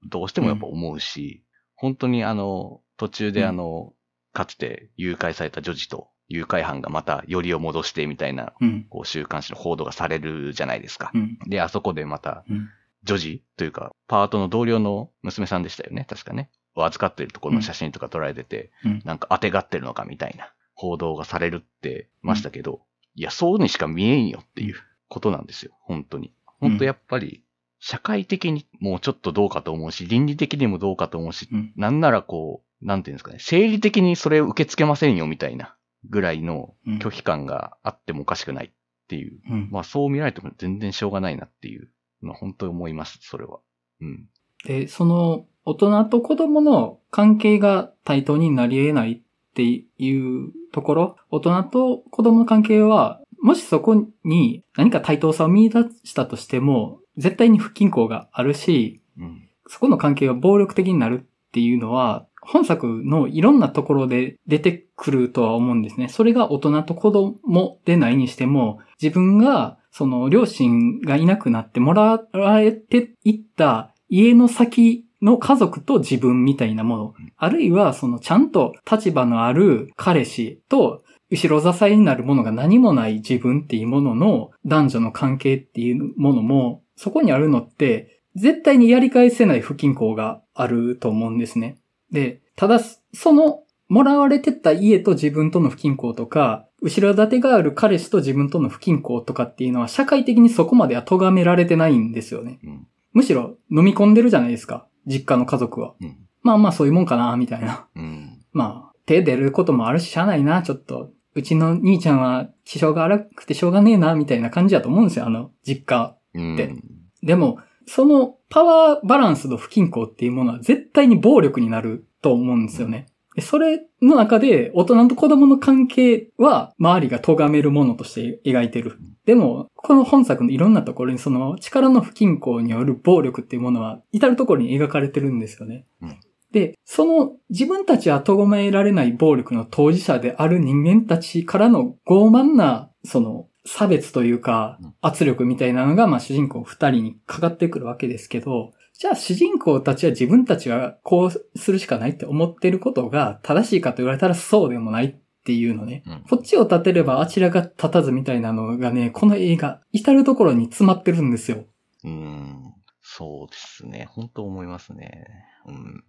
[0.05, 1.44] どうしてもやっぱ思うし、
[1.80, 3.94] 本当にあの、途中であの、
[4.32, 8.86] かつて誘拐された女児と誘拐犯がまたよりを戻してみたいな、うん。
[8.90, 11.18] こう週刊誌の報道がされるじゃないですかう。
[11.18, 11.38] ん。
[11.48, 12.68] で、あそこでまた、うん。
[13.02, 16.50] 女児というか、パートの同僚の娘さんでしたよね、確かね。
[16.74, 19.02] を預かってるところの写真とか撮られてて、うん。
[19.06, 22.82] なんか当てがってるのかみたいな報道がされるってましたけど、
[23.14, 24.76] いや、そうにしか見えんよっていう
[25.08, 26.32] ことなんですよ、本当に。
[26.60, 27.42] 本当やっぱり、
[27.80, 31.72] 社会的にもうちょっとどうかと思うし、倫理的にもどうかと思うし、うん。
[31.76, 35.74] なんならこう、なんていうんですかね、生理的にそれを受け付けませんよみたいな
[36.08, 38.70] ぐらいのうん拒否感があってもおかしくないっ
[39.08, 39.40] ていう。
[39.50, 39.68] うん。
[39.70, 41.90] まあそう見られても全然しょうがないなっていう
[42.22, 43.60] のは本当に思います、それは。
[44.00, 44.28] うん。
[44.64, 59.48] で、その、大人と子供の関係が対等になり得ないっていうところ、大人と子供の関係は、もしそこに何か対等さを見出したとしても、絶対に不均衡があるし、うん。
[59.68, 66.09] そこの関係が暴力的になるっていうのは、本作のいろんなところで出てくるとは思うんですね。
[66.09, 72.20] それが大人と子供でないにしても、自分が、その両親がいなくなってもら
[72.61, 91.78] えていった家の先の家族と自分みたいなもの、あるいはそのちゃんと立場のある彼氏と後ろ支えになるものが何もない自分っていうものの男女の関係っていうものも、そこにあるのって、絶対にやり返せない不均衡があると思うんですね。
[92.12, 92.78] で、ただ、
[93.14, 102.58] その、もらわれてった家と自分との不均衡とか、後ろ盾がある彼氏と自分との不均衡とかっていうのは社会的にそこまでは咎められてないんですよね。
[102.62, 102.86] うん。
[103.14, 104.86] むしろ飲み込んでるじゃないですか。
[105.06, 105.94] 実家の家族は。
[106.02, 106.18] うん。
[106.42, 107.88] まあまあそういうもんかな、みたいな。
[107.96, 108.44] うん。
[108.52, 111.12] まあ、手出ることもあるし、しゃあないな、ちょっと。
[111.34, 116.14] うちの兄ちゃんは気性が荒くてしょうがねえな、みたいな感じだと思うんですよ、あの、実家。
[116.34, 116.56] うん。
[116.56, 116.74] で
[117.22, 123.06] でも、そのパワーバランスの不均衡っていうものは絶対に暴力になると思うんですよね。
[123.34, 128.98] でそれの中で大人と子供の関係は周りが咎めるものとして描いてる。
[129.24, 135.86] でも、この本作のいろんなところにその力の不均衡による暴力っていうものは至るところに描かれてるんですよね。
[136.02, 136.16] うん
[136.52, 156.03] で、その自分たちは咎められない暴力の当事者である人間たちからの傲慢な、その差別というかうん圧力みたいなのが、まあ主人公二人にかかってくるわけですけど、じゃあ主人公たちは自分たちはこうするしかないって思ってることが正しいかと言われたらそうでもないっていうのね。
[156.07, 161.64] うんこっちを立てればあちらが立たずみたいなのがね、この映画、至るところに詰まってるんですよ。
[162.05, 162.75] うん。
[163.01, 164.07] そうですね。
[164.11, 165.27] 本当思いますね。
[165.66, 166.05] うん。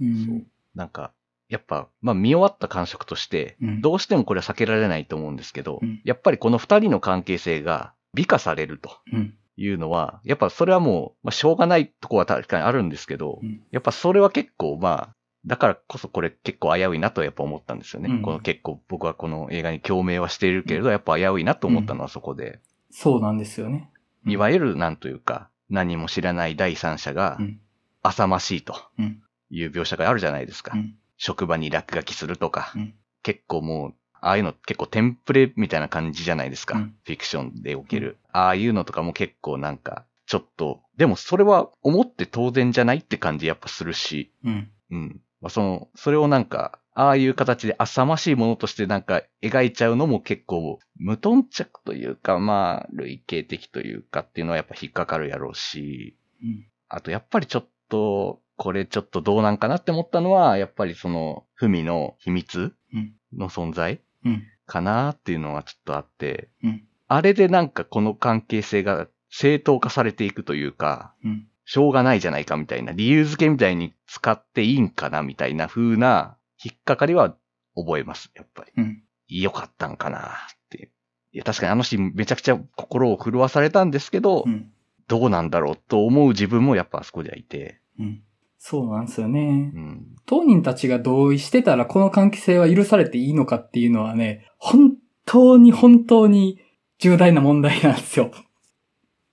[0.00, 0.26] うん。
[0.26, 1.12] そうなんか、
[1.48, 9.34] やっぱ、まあ見終わった感触として、うんどうしてもこれは避けられないと思うんですけど、うんやっぱりこの二人の関係性が美化されるとうん。
[9.58, 18.10] いうのは、やっぱそれはもう、まあ、しょうがないとこは確かにあるんですけど、うんやっぱそれは結構まあ、だからこそこれ結構危ういなとやっぱ思ったんですよね。
[18.10, 23.90] うんこの結構僕はこの映画に共鳴はしているけれど、やっぱ危ういなと思ったのはそこで、そうなんですよね。
[24.26, 27.60] うんいわゆるなんというか、何も知らない第三者がうん。
[28.02, 29.22] 浅ましいとうん。
[29.50, 30.72] いう描写があるじゃないですか。
[30.74, 30.96] うん。
[31.16, 36.78] 職場に落書きするとか、うん結構もう、ああいうの結構テンプレみたいな感じじゃないですか。
[36.78, 38.18] うんフィクションでおける。
[38.30, 44.70] ああいうのとかも結構なんか、ちょっと、でもそれは思って当然じゃないって感じやっぱするし、うん。
[44.90, 45.20] うん。
[45.40, 56.66] まあ、その、それをなんか、ああいう形で浅ましいものとしてなんか描いちゃうのも結構無頓着というか、まあ、類型的というかっていうのはやっぱ引っかかるやろうし、うん。
[56.88, 63.12] あとやっぱりちょっと、これちょっとどうなんかなって思ったのは、やっぱりその、ふみの秘密うん。
[63.36, 64.42] の存在うん。
[64.66, 66.84] かなっていうのはちょっとあって、うん。
[67.08, 71.46] あれでなんかこの関係性が正当化されていくというか、うん。
[71.64, 77.36] しょうがないじゃないかみたいな、理由付けみたいに使っていいんかなみたいな風な引っかかりは
[77.74, 78.72] 覚えます、やっぱり。
[78.76, 79.02] うん。
[79.28, 80.22] 良かったんかなっ
[80.70, 80.90] ていう。
[81.32, 84.70] いや、確かにあのシーンめちゃくちゃ心を震わされたんですけど、うん。
[85.08, 88.22] どうなんだろうと思う自分もやっぱあそこではいて、うん。
[88.68, 89.78] そうなんですよねう。
[89.78, 90.16] ん。
[90.26, 96.58] 当人たちが同意してたらこの関係性は許されていいのかっていうのはね、本当に本当に
[96.98, 98.32] 重大な問題なんですよ。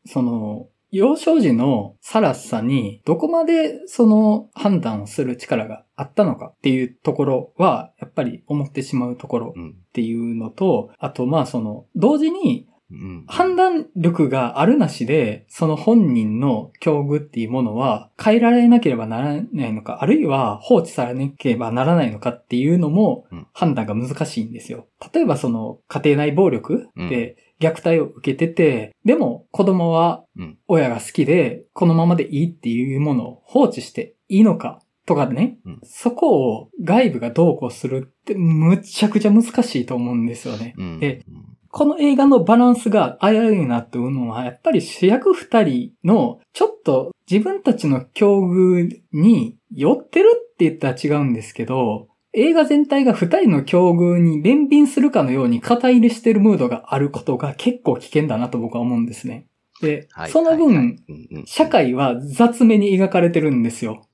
[0.05, 9.69] その、幼少時のサラスさんにどこまでその判断をする力があったのかっていうところは、やっぱり思ってしまうところうん。
[9.71, 13.25] っていうのと、あとまあその、同時にうん。
[13.27, 24.87] 判断力があるなしで、その本人の境遇っていうものは変えられなければならないのか、あるいは放置されなければならないのかっていうのもうん判断が難しいんですよ。
[25.13, 40.75] 例えばその家庭内暴力で虐待を受けてて、でも子供はうん親が好きでこのままでいいっていうものを放置していいのかとかね、うんそこを外部がどうこうするってむちゃくちゃ難しいと思うんですよね。
[40.77, 40.99] うん。
[40.99, 41.25] で
[41.73, 59.47] この映画のバランスが危ういなっていうのは、やっぱり主役二人のちょっと自分たちの境遇に寄ってるって言ったら違うんですけど、映画全体が二人の境遇に連便するかのように肩入れしてるムードがあることが結構危険だなと僕は思うんですね。
[59.81, 60.97] で、はいその分、
[61.45, 64.05] 社会は雑めに描かれてるんですよ。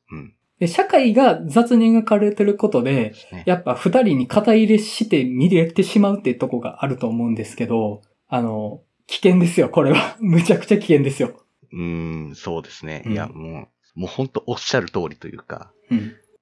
[0.59, 0.67] うん。
[0.67, 10.17] で社会が雑に描かれてることで、ねやっぱ二人に肩入れして見れてしまうっていうとこがあると思うんですけど、あの、危険ですよ、これは。
[10.21, 11.33] むちゃくちゃ危険ですよ。
[11.71, 13.03] うーん、そうですね。
[13.05, 15.97] うんいや、もう、もう本当おっしゃる通りというか、うん。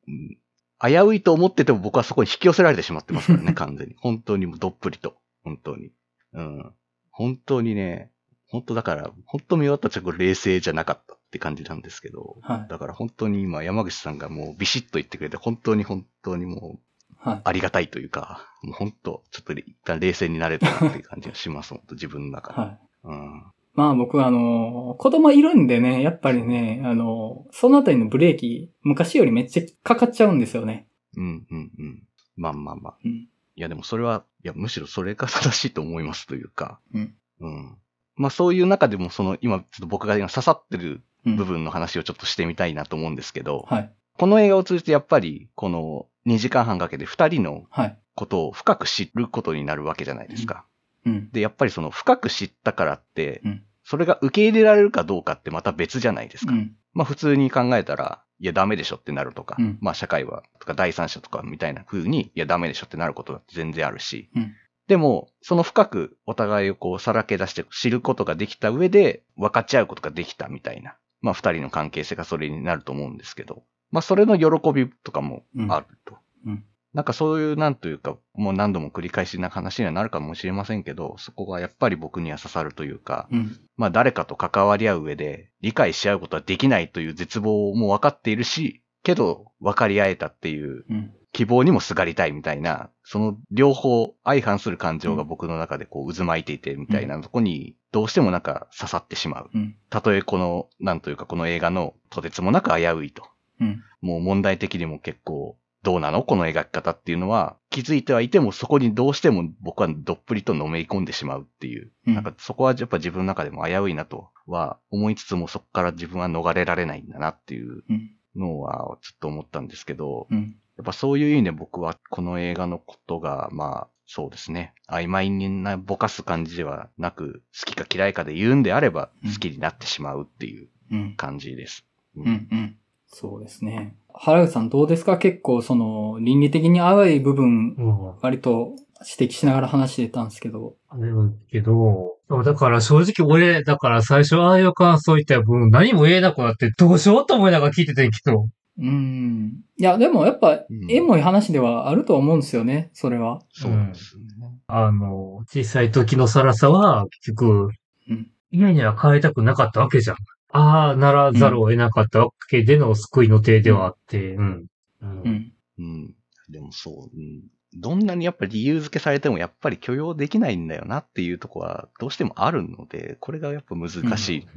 [0.07, 0.37] うん
[0.79, 3.95] 危ういと思ってても僕はそこに引き寄せられてしまってますからね、 完全に。
[3.97, 5.17] 本当にもうどっぷりと。
[5.43, 5.91] 本当に。
[6.33, 6.71] うん。
[7.09, 8.11] 本当にね、
[8.49, 12.67] 本当だから、本当見終わったらちょっと冷静じゃなかったって感じなんですけど、はい。
[12.69, 16.79] だから本当に今山口さんがもうビシッと言ってくれて、本当に本当にもう
[17.17, 17.41] はい。
[17.43, 22.59] ありがたいというか、もう本当、ちょっと一旦冷静になれたなっていう感じがします、 本当自分の中で。
[22.59, 22.79] はい。
[23.03, 23.43] うん。
[23.73, 30.87] まあ僕はあの、子供いるんでね、やっぱりね、あの、そのあたりのブレーキ、昔よりめっちゃかかっちゃうんですよね。
[31.15, 32.03] うん、うん、うん。
[32.35, 32.97] まあまあまあ。
[33.03, 33.11] うん。
[33.11, 36.79] いやでもそれは、いやむしろそれが正しいと思いますというか。
[36.93, 37.15] うん。
[37.39, 37.77] うん。
[38.17, 41.35] まあそういう中でもその今ちょっと僕が今刺さってるうん。
[41.35, 43.91] 部分の話をちょっとしてみたいなと思うんですけど、はい。
[44.17, 47.97] この映画を通じてやっぱりこの2時間半かけて2人のはい。
[48.15, 50.65] ことを深く知ることになるわけじゃないですか。
[51.05, 51.29] うん。
[51.31, 56.51] で、やっぱりその深く知ったからって、うんそれが受け入れられるかどうかってまた別じゃないですか。
[56.51, 56.75] うん。
[56.93, 64.53] まあ普通に考えたら、いやダメでしょってなるとか、うんまあ社会は、とか第三者とかみたいな風に、いやダメでしょってなることだって全然あるし、うん
[64.87, 76.15] でも、その深くお互いをこうさらけ出して知ることができた上で、分かち合うことができたみたいな、まあ二人の関係性がそれになると思うんですけど、まあそれの喜びとかもあると。
[76.45, 83.59] うんなんかそういう、なんというか、もう何度も繰り返しな話にはなるかもしれませんけど、そこがやっぱり僕には刺さるというか、うん。
[83.75, 91.13] まあ誰かと関わり合う上で理解し合うことはできないという絶望も分かっているし、けど分かり合えたっていううん。
[91.37, 99.49] 希望にもすがりたいみたいな、その両方相反する感情が僕の中でこう渦巻いていてみたいなとこに、どうしてもなんか刺さってしまう。
[99.53, 99.75] うん。
[99.91, 103.23] たとえこの、なんというかこの映画のとてつもなく危ういと。
[103.61, 103.83] うん。
[104.01, 106.23] もう問題的にも結構、どうなの？
[106.23, 111.91] この描き方っていうのは、気づいてはいてもそこにどうしても僕はどっぷりとのめり込んでしまうっていう。
[112.07, 118.11] うんなんかそこはやっぱ自分の中でも危ういなとは思いつつもそこから自分は逃れられないんだなっていううん。
[118.35, 120.55] のはちょっと思ったんですけど、うん。
[120.77, 124.73] やっぱそういう意味で僕はこの映画のことが、まあ、そうですね。
[124.89, 131.15] 曖昧になぼかす感じではなく、好きか嫌いかで言うんであれば、うん好きになってしまうっていううん。
[131.17, 131.85] 感じです。
[132.15, 132.47] ううん。
[132.51, 132.77] うん。
[133.07, 133.95] そうですね。
[134.13, 135.17] 原口さんどうですか？
[135.17, 138.13] 結構その、倫理的に淡い部分、うん。
[138.21, 138.73] 割と
[139.19, 140.75] 指摘しながら話してたんですけど。
[140.89, 141.15] あれだ
[141.51, 142.15] けど、
[142.45, 148.47] だから正直俺、だから最初ああいう感想言った分何も言えなくなってどうしようと思いながら聞いててんけど。
[148.79, 149.63] うん。
[149.77, 153.41] いや、でもやっぱ、うんエモい話ではあると思うんですよね、それは。
[153.51, 154.59] そうですね。
[154.67, 157.69] あの、小さい時のサラさは結局、
[158.09, 160.17] うん家には帰りたくなかったわけじゃん。
[160.53, 164.65] ああ、ならざるを得なかったわけでの救いの手ではあって、うん。
[165.01, 165.53] うんうん。
[165.79, 166.15] うん。
[166.49, 167.43] でもそう、うん。
[167.73, 174.47] どんなにやっぱり理由付けされてもやっぱり許容できないんだよなっていうとこはどうしてもあるので、これがやっぱ難しい。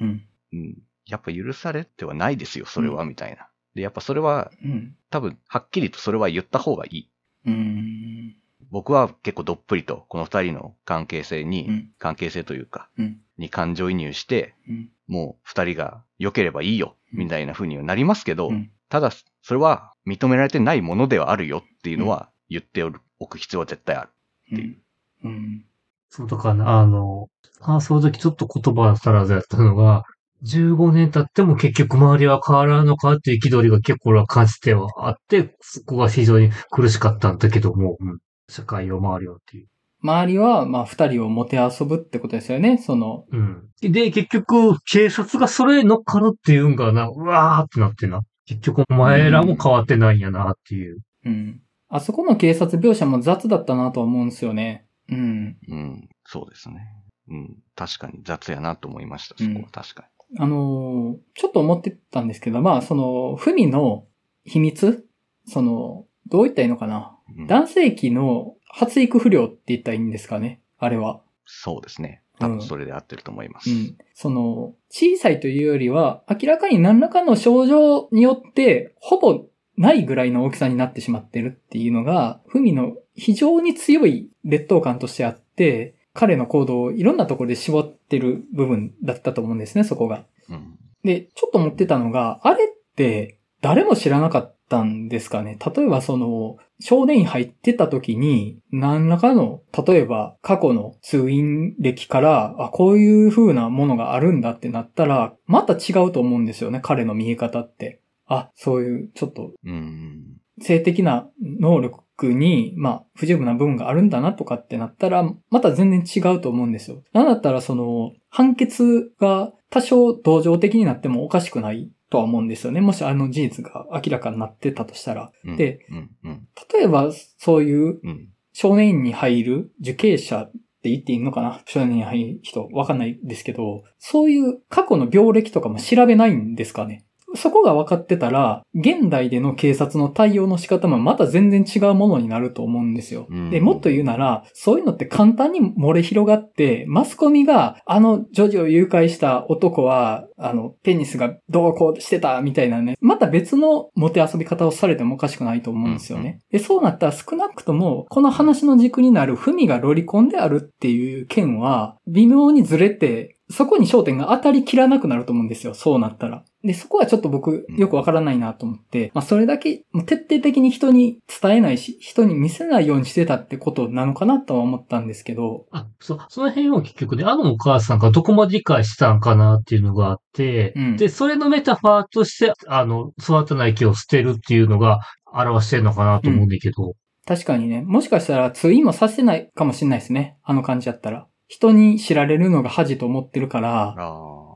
[0.00, 0.22] うん。
[0.52, 0.78] うん。
[1.06, 3.48] やっぱ許されてはないですよ、それは、みたいな。
[3.74, 4.96] で、やっぱそれはうん。
[5.10, 7.10] 多分、はっきりとそれは言った方がいい。
[7.46, 8.36] うん。
[8.70, 13.20] 僕は結構どっぷりと、この二人の関係性に、うん関係性というか、うん。
[13.38, 14.90] に感情移入して、うん。
[15.06, 18.70] もう二人が良ければいいよ、みたいな風にはなりますけど、うん。
[18.88, 19.10] ただ、
[19.42, 22.82] それは認められてないものではあるよっていうのは言って
[23.18, 24.08] おく必要は絶対ある
[24.52, 24.78] っていう。
[25.24, 25.64] うん。
[26.08, 27.28] そうとかな、あの、
[27.60, 30.04] あその時ちょっと言葉足らずやったのが、
[30.44, 38.18] 15年経っても結局周りは変わらんのかっていう憤りが結構俺は感じてはあって、そこが非常に苦しかったんだけども、うん、
[38.48, 39.66] 社会を回るよっていう。
[40.02, 43.24] 周りは、まあ、二人をもてあそぶってことですよね、その。
[43.32, 43.62] うん。
[43.80, 48.20] で、結局、警察がそれに乗っかるっていうんがな、うわーってなってな。
[48.44, 50.98] 結局、お前らも変わってないんやなっていう。
[51.24, 51.60] うん。
[51.88, 54.84] あそこの警察描写も雑だったなとは思うんですよね。
[55.08, 55.56] うん。
[55.68, 56.86] うん、そうですね。
[57.28, 60.02] うん、確かに雑やなと思いました、そこは確か
[60.38, 64.06] あのーちょっと思ってたんですけど、まあ、その、ふみの
[64.44, 65.06] 秘密
[65.46, 67.16] その、どう言ったらいいのかな？
[67.28, 67.42] に。
[67.42, 70.60] うん男性器の発育不良って言ったらいいんですかね？
[70.78, 71.20] あれは。
[71.46, 72.22] そうですね。
[72.38, 73.70] 多分それで合ってると思います。
[73.70, 73.96] うん。
[74.14, 79.44] その、小さいというよりは、明らかに何らかの症状によって、ほぼ
[79.76, 90.24] ないぐらいの大きさになってしまってるっていうのが、ふみの非常に強い劣等感としてあって、彼の行動をいろんなところで絞ってる部分だったと思うんですね、そこが。
[90.48, 90.78] うん。
[91.02, 95.58] で、ちょっと思ってたのが、あれって誰も知らなかったんですかね？
[95.76, 108.00] 例えばその、少年院入ってた時に、何らかの、例えば過去の通院歴から、あ、こういう風なものがあるんだってなったら、また違うと思うんですよね、彼の見え方って。
[108.26, 110.36] あ、そういう、ちょっとうん。
[110.60, 117.02] 性的な能力に、まあ、不十分な部分があるんだなとかってなったら、また全然違うと思うんですよ。
[117.12, 122.80] なんだったら、その、判決が多少同情的になってもおかしくないとは思うんですよね。
[122.80, 125.32] もしあの事実が明らかになってたとしたら。
[125.44, 128.28] うんで、うん、うん、例えば、そういううん。
[128.56, 131.60] 少年院に入る受刑者って言っていいのかな？
[131.66, 137.04] 少年院に入る人、わかんないですけど、そういう過去の病歴とかも調べないんですかね？
[137.34, 143.26] そこが分かってたら、現代での警察の対応の仕方もまた全然違うものになると思うんですよ。
[143.30, 156.40] うんで、もっと言うなら、そういうのって簡単に漏れ広がって、マスコミが、あの女児を誘拐した男は、あの、ペニスがどうこうしてたみたいなね、また別のモテ遊び方をされてもおかしくないと思うんですよね。
[156.50, 165.74] で、そうなったら少なくとも、この話の軸になるふみがロリコンであるっていう件は、微妙にずれて、そこに焦点が当たりきらなくなると思うんですよ。
[165.74, 166.44] そうなったら。
[166.64, 180.96] で、そこはちょっと僕、よくわからないなと思って、まあ、それだけ、もう徹底的に人に伝えないし、人に見せないようにしてたってことなのかなとは思ったんですけど、あ、そ、その辺を結局ね、あのお母さんがどこまで理解してたんかなっていうのがあって、うん。
[180.96, 186.94] で、それのメタファーとして、あの、育たない木を捨てるっていうのが表してるのかなと思うんだけど、
[187.26, 190.38] 確かにね、もしかしたら通院もさせてないかもしれないですね。
[190.42, 191.26] あの感じだったら。
[191.46, 193.94] 人に知られるのが恥と思ってるから。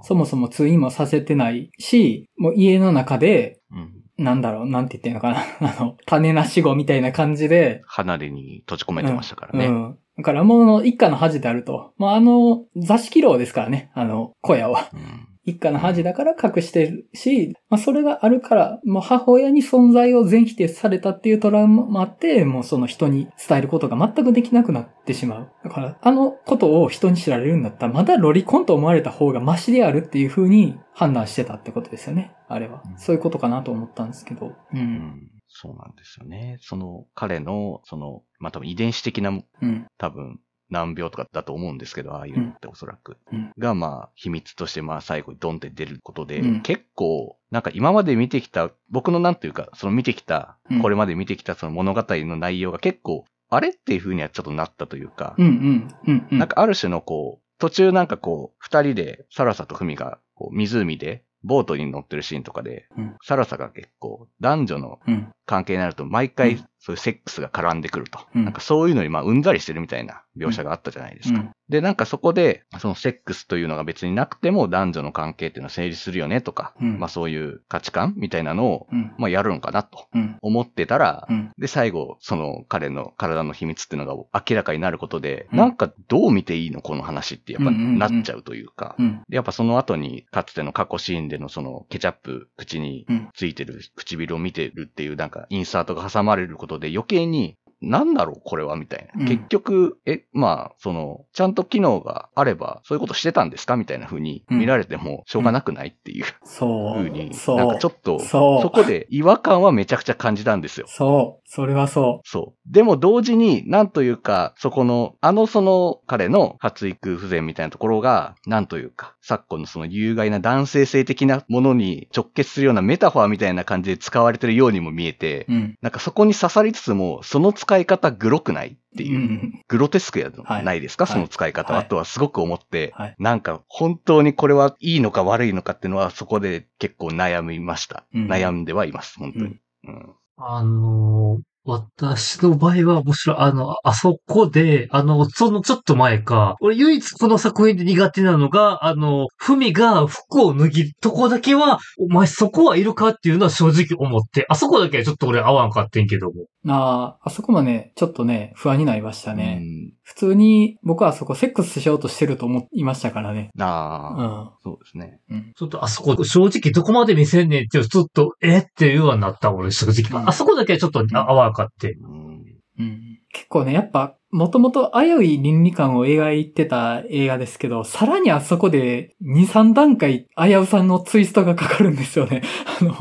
[0.02, 3.94] そもそも通院もさせてないし、もう家の中で、うん。
[4.18, 5.38] なんだろう、なんて言ってんのかな。
[5.78, 9.66] あの、種なし子みたいな感じで、離れに閉じ込めてましたからね。
[9.66, 9.98] うん。
[10.16, 11.92] だからもう一家の恥であると。
[11.96, 14.88] まあ、あの、座敷牢ですからね、あの、小屋は。
[14.92, 15.28] うん。
[15.48, 25.52] 一家の恥だから隠してるし、まあそれがあるから、もう母親に存在を全否定されたっていうトラウマもあって、もうその人に伝えることが全くできなくなってしまう。
[25.64, 32.32] だから、あのことを人に知られるんだったら、まだロリコンと思われた方がマシであるっていう風に判断してたってことですよね。
[32.48, 32.82] あれは。
[32.96, 34.46] そういうことかなと思ったんですけど。
[34.46, 34.56] う。
[34.74, 35.30] うんん。
[35.48, 36.58] そうなんですよね。
[36.60, 39.86] その彼の、その、まあ、多分遺伝子的なうん。
[39.96, 40.38] 多分
[40.70, 43.16] 難病とかだと思うんですけど、ああいうのっておそらく。
[43.32, 55.88] うんが、まあ、秘密として、まあ、最後にドンって出ることで、うん結構、なんか今まで見てきた、僕のなんていうか、その見てきたうん、これまで見てきたその物語の内容が結構、あれっていう風にはちょっとなったというか、うんうん。
[56.06, 56.38] うんうん。
[56.38, 65.28] なんかある種のこう、途中なんかこう、二人で、サラサとフミが、こう、湖で、ボートに乗ってるシーンとかで、うんサラサが結構、男女のうん。
[65.46, 68.20] 関係になると、毎う回ん、そういうセックスが絡んでくると。
[68.34, 71.40] うんなんかそういうのに、まあ、うんざりしてるみたいな描写があったじゃないですか。
[71.40, 79.12] うんで、なんかそこで、そのセックスというのが別になくても、男女の関係っていうのは成立するよねとか、うんまあそういう価値観みたいなのを、うん。
[79.18, 80.38] まあやるのかなとうん。
[80.40, 81.52] 思ってたら、うん。
[81.58, 88.94] で、最後、その彼の体の秘密っていうのが明らかになることで、うんなんかどう見ていいのこの話ってやっぱなっちゃうというか。
[88.98, 89.20] うん。
[89.28, 99.20] でやっぱその後に、かつての過去シーンでのそのケチャップ口にうんついてる唇を見てるっていうなんかインサートが挟まれることことで余計に、なんだろうこれはみたいな。
[99.20, 103.76] うん結局、え、まあ、その、ちゃんと機能があれば、そういうことしてたんですか？
[103.76, 106.94] みたいな風に見られてもしょうがなくないっていうそう。
[106.96, 107.56] 風に、そう。
[107.56, 108.62] なんかちょっと、そう。
[108.62, 110.86] そこで違和感はめちゃくちゃ感じたんですよ。
[110.88, 111.48] そう。
[111.50, 112.72] それはそそう。
[112.72, 125.52] でも同時に、なんというか、そこの、あのその彼の発育不全みたいなところが、なんというか、昨今のその有害な男性性的なものに直結するようなメタファーみたいな感じで使われてるようにも見えて、う。
[125.52, 125.78] うん。
[125.82, 129.18] なんかそこに刺さりつつも、その使い方グロくないっていう。
[129.18, 129.20] う。
[129.20, 129.64] ん。
[129.68, 130.64] グロテスクやはい。
[130.64, 131.12] ないですか、はい。
[131.12, 131.88] その使い方は、はい。
[131.88, 133.14] とはすごく思って、はい。
[133.18, 138.04] なんか本当にこれはいいのか悪いのかっていうのはそこで結構悩みました。
[138.14, 138.26] うん。
[138.28, 139.56] 悩んではいます、本当に。
[139.84, 140.14] うん。
[140.38, 156.46] あのー私の場合は、むしろ、あの、あそこで、あの、そのちょっと前か、俺唯一この作品で苦手なのが、あの、ふみが服を脱ぎるとこだけは、お前そこはいるかっていうのは正直思って、あそこだけはちょっと俺合わんかってんけども。
[156.68, 159.58] ああ、あそこもね、ちょっとね、不安になりましたね。
[159.60, 163.50] うん普通に、僕はあそこセックスしようとしてると思いましたからね。
[163.54, 164.50] うああ、ん。
[164.64, 165.20] そうですね。
[165.28, 165.52] うん。
[165.54, 170.18] ちょっとあそこ、正直どこまで見せんねんって、ちょっと、えっていうようになった俺正直。
[170.18, 171.92] うんあそこだけはちょっとあ合わんかって。
[171.92, 172.44] うん
[172.78, 173.18] うん。
[173.34, 182.40] 結構ね、やっぱ、もともと危うい倫理観を描いてた映画ですけど、さらにあそこで2、3段階危うさのツイストがかかるんですよね。
[182.80, 182.94] あの、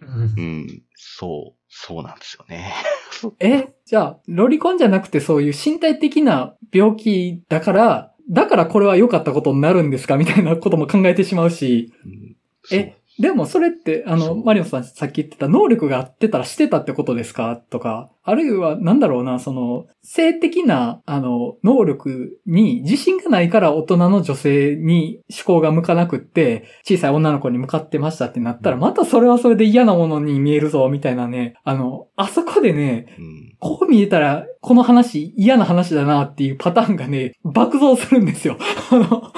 [0.00, 2.72] うんうん、そう、そうなんですよね。
[3.40, 12.36] え、じゃあ、ロリコンじゃなくてそういう身体的な病気だから、だからこれは良かったことになるんですかみたいなことも考えてしまうし、うん。
[12.70, 17.60] えでもそれって、あの、マリオさんさっき言ってた能力があってたらしてたってことですか？
[17.68, 33.56] とか、あるいはなんだろうな、その、性的な、あの、能力に自信がないから大人の女性に思考が向かなくって、小さい女の子に向かってましたってなったら、またそれはそれで嫌なものに見えるぞ、みたいなね、あの、あそこでね、うん。
[33.58, 38.58] こう見えたら、この話嫌な話だなっていうパターンがね、爆増するんですよ。
[38.92, 39.32] あの、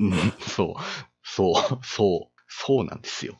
[0.00, 0.74] うん、そう、
[1.22, 3.38] そう、そう、そうなんですよ。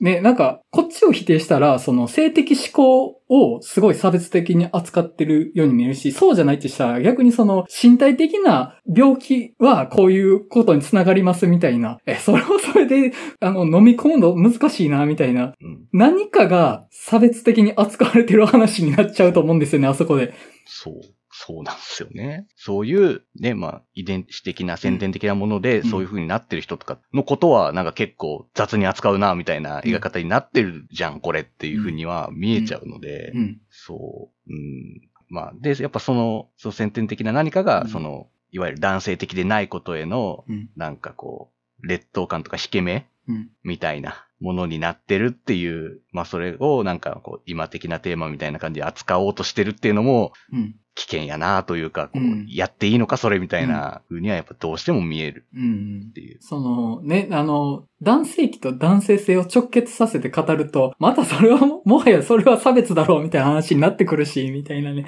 [0.00, 20.34] ね、なんか、こっちを否定したら、その性的思考をすごい差別的に扱ってるように見えるし、そうじゃないってしたら逆にその身体的な病気はこういうことにつながりますみたいな、え、それをそれで、あの、飲み込むの難しいな、みたいな、うん、何かが差別的に扱われてる話になっちゃうと思うんですよね、あそこで。
[20.66, 20.94] そう、
[21.42, 22.46] そうなんですよね。
[22.54, 33.60] そういう、ね、まあ、遺伝子的な先天的なもので、うんそういう風になってる人とかのことは、なんか結構雑に扱うな、みたいな描き方になってるじゃん、これっていう風には見えちゃうので、うん。
[33.70, 35.00] そう、うん。
[35.30, 40.68] まあ、で、やっぱその、その先天的な何かが、うんその、いわゆる男性的でないことへの、うん。
[40.76, 43.48] なんかこう、劣等感とか引け目うん。
[43.62, 50.74] みたいなものになってるっていう、まあそれをなんかこう、今的なテーマみたいな感じで扱おうとしてるっていうのも、うん。
[50.96, 56.12] 危険やなというか、こううんやっていいのかそれみたいな風にはやっぱどうしても見えるうんっ。
[56.12, 56.38] ていう。
[56.40, 65.06] そのね、あの、男性器と男性性を直結させて語ると、またそれはも、もはやそれは差別だろうみたいな話になってくるし、みたいなね。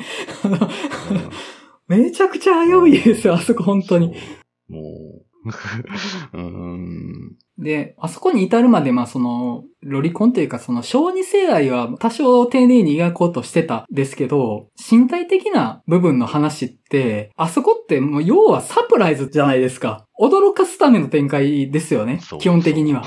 [1.89, 4.15] めちゃくちゃ危ういですよ、あそこ本当に。
[4.69, 5.32] もう。
[7.59, 20.07] で、あそこに至るまで、まあその、ロリコンというかその小児性愛は多少丁寧に描こうとしてたですけど、身体的な部分の話って、あそこってもう要はサプライズじゃないですか。
[20.21, 22.21] 驚かすための展開ですよね。
[22.41, 23.05] 基本的には。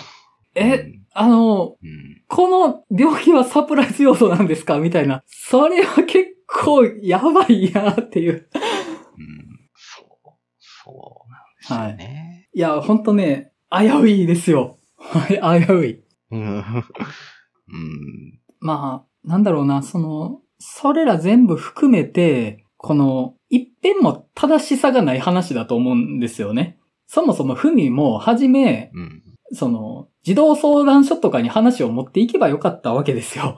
[0.56, 2.22] え、あの、うん。
[2.28, 4.80] この病気はサプライズ要素なんですか？
[4.80, 5.24] みたいな。
[5.28, 8.50] それは結構やばいなっていう。
[9.18, 9.60] うん。
[9.74, 10.08] そう。
[10.60, 11.15] そ
[11.70, 12.50] うなんですよね。
[12.54, 14.78] いや、ほんとね、危ういですよ。
[14.98, 16.04] はい、危うい。
[16.32, 16.58] うん。
[16.58, 18.40] うん。
[18.60, 26.80] まあ、なんだろうな、その、それら全部含めて、この、一辺も正しさがない話だと思うんですよね。
[27.08, 29.24] そもそもふみも、はじめ、うん。
[29.52, 33.58] その、児童相談所とかに話を持っていけばよかったわけですよ。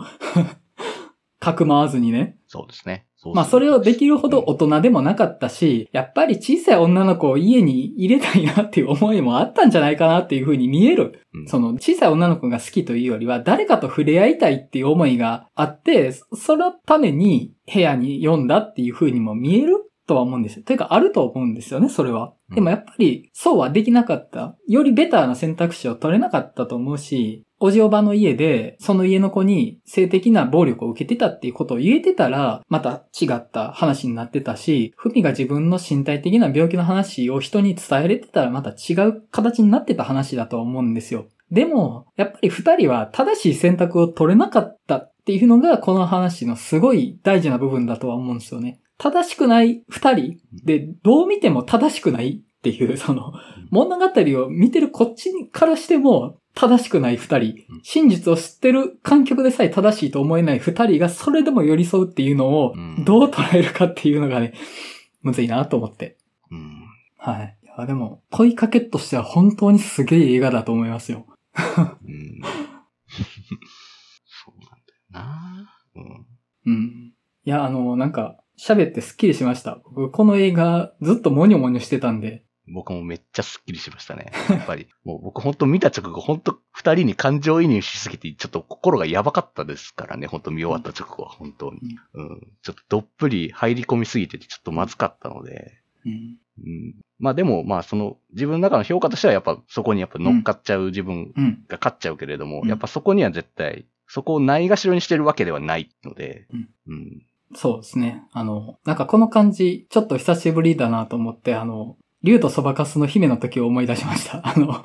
[1.40, 2.37] かくまわずにね。
[2.48, 3.06] そうですね。
[3.34, 11.22] まあそれをできるほど大人でもなかったし、やっぱり小さい女の子を家に入れたいなっていう思いもあったんじゃないかなっていうふうに見える。
[11.34, 20.64] うんその小さい女の子が好きというよりは誰かと触れ合いたいっていう思いがあって、そそのために部屋に読んだっていうふうにも見えるとは思うんですよ。
[20.64, 22.34] というかあると思うんですよね、それは。
[22.50, 24.56] うんでもやっぱりそうはできなかった。
[24.68, 41.26] よりベターな選択肢を取れなかったと思うし、おじおばの家で、その家の子に性的な暴力を受けてたっていうことを言えてたら、また違った話になってたし、ふみが自分の身体的な病気の話を人に伝えれてたらまた違う形になってた話だと思うんですよ。
[41.52, 48.80] でも、やっぱり二人は正しい選択を取れなかったっていうのがこの話のすごい大事な部分だとは思うんですよね。
[48.98, 53.34] 正しくない二人で、どう見ても正しくないっていう、その、
[53.70, 54.06] 物語
[54.44, 64.54] を見てるこっちからしても正しくない二人うん、真実を知ってる観客でさえ正しいと思えない二人がそれでも寄り添うっていうのをうんどう捉えるかっていうのがね、
[65.22, 66.18] むずいなと思って。
[66.50, 66.88] うん。
[67.18, 67.58] はい。
[67.64, 71.28] いや、でも、問いかけとしては本当にすげえ映画だと思いますよ。
[71.56, 72.42] うん。
[74.26, 75.76] そうなんだよな。
[75.96, 76.26] うん。
[76.66, 77.14] うん。
[77.46, 79.80] いや、あの、なんか、喋ってスッキリしました。
[79.94, 82.44] 僕、この映画、ずっとモニョモニョしてたんで。
[82.70, 84.32] 僕もめっちゃスッキリしましたね。
[84.50, 84.88] やっぱり。
[85.06, 90.28] もう僕本当見た直後、本当二人に感情移入しすぎて、ちょっと心がやばかったですからね。
[90.28, 91.98] 本当見終わった直後は、本当に。
[92.14, 92.48] うん。
[92.62, 95.80] ちょっとどっぷり入り込みすぎてて、ちょっとまずかったので。
[96.06, 96.38] うん。
[96.64, 96.96] うん。
[97.20, 101.66] まあでも、まあその、自分の中の評価としてはやっぱそこにやっぱ乗っかっちゃう自分うん。
[101.68, 107.22] が勝っちゃうけれども、うんやっぱそこには絶対、そこをないがしろにしてるわけではないので、うんうん。
[107.56, 108.24] そうですね。
[108.34, 114.42] あの、なんかこの感じ、ちょっと久しぶりだなと思って、あの、竜とそばかすの姫の時を思い出しました。
[114.48, 114.82] あの、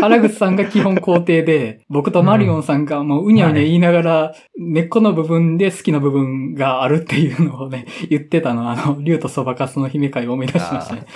[0.00, 11.06] 原口さんが基本肯定で、僕とマリオンさんがもううにゃうにゃ言いながら、根っこの部分で好きな部分があるっていうのをね、 言ってたのは、あの、竜とそばかすの姫会を思い出しましたね。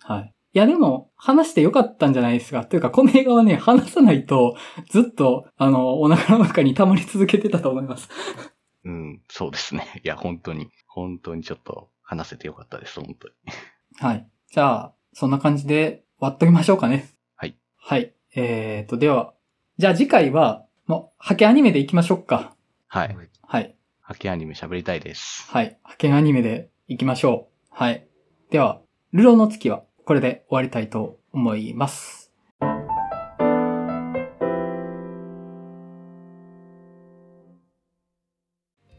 [0.00, 0.34] はい。
[0.54, 2.64] いやでも、話してよかったんじゃないですか。
[2.64, 4.56] というか、この映画はね、話さないと、
[4.88, 8.08] ずっと、あの、お腹の中に溜まり続けてたと思います。
[8.84, 10.00] うん、そうですね。
[10.02, 13.34] いや、本当に、本当にちょっと話せてよかったです、本当に。
[14.00, 14.26] はい。
[14.50, 17.10] じゃあ、そんな感じで終わっときましょうかね。
[17.36, 17.54] はい。
[17.76, 18.14] はい。
[18.34, 19.34] えーと、では、
[19.76, 22.54] じゃあ次回は、もう、ハケアニメで行きましょうか。
[22.86, 23.16] はい。
[23.42, 23.76] はい。
[24.00, 25.50] ハケアニメ喋りたいです。
[25.50, 25.78] はい。
[25.82, 27.66] ハケアニメで行きましょう。
[27.68, 28.06] はい。
[28.50, 28.80] では、
[29.12, 32.32] ルローの月は、これで終わりたいと思います。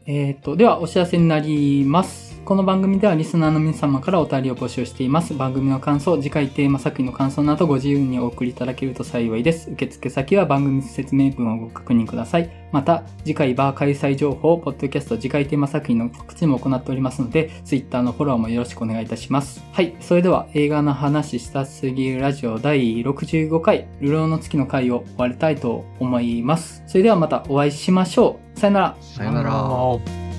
[0.06, 2.29] えーと、ではお知らせになります。
[2.50, 5.34] この番組ではリスナーの皆様からお便りを募集しています。
[5.34, 9.70] 番組の感想、次回テーマ作品の感想などご自由にお送りいただけると幸いです。
[9.70, 12.50] 受付先は番組説明文をご確認ください。
[12.72, 19.64] また、次回バー開催情報、ポッドキャスト次回テーマ作品の告知も行っておりますので、Twitter のフォローもよろしくお願いいたします。
[19.70, 19.94] はい。
[20.00, 26.82] それでは映画の話したすぎるラジオ第65回、流浪の月の回を終わりたいと思います。
[26.88, 28.58] それではまたお会いしましょう。
[28.58, 28.96] さよなら。
[29.00, 29.50] さよなら。
[29.50, 30.29] ら。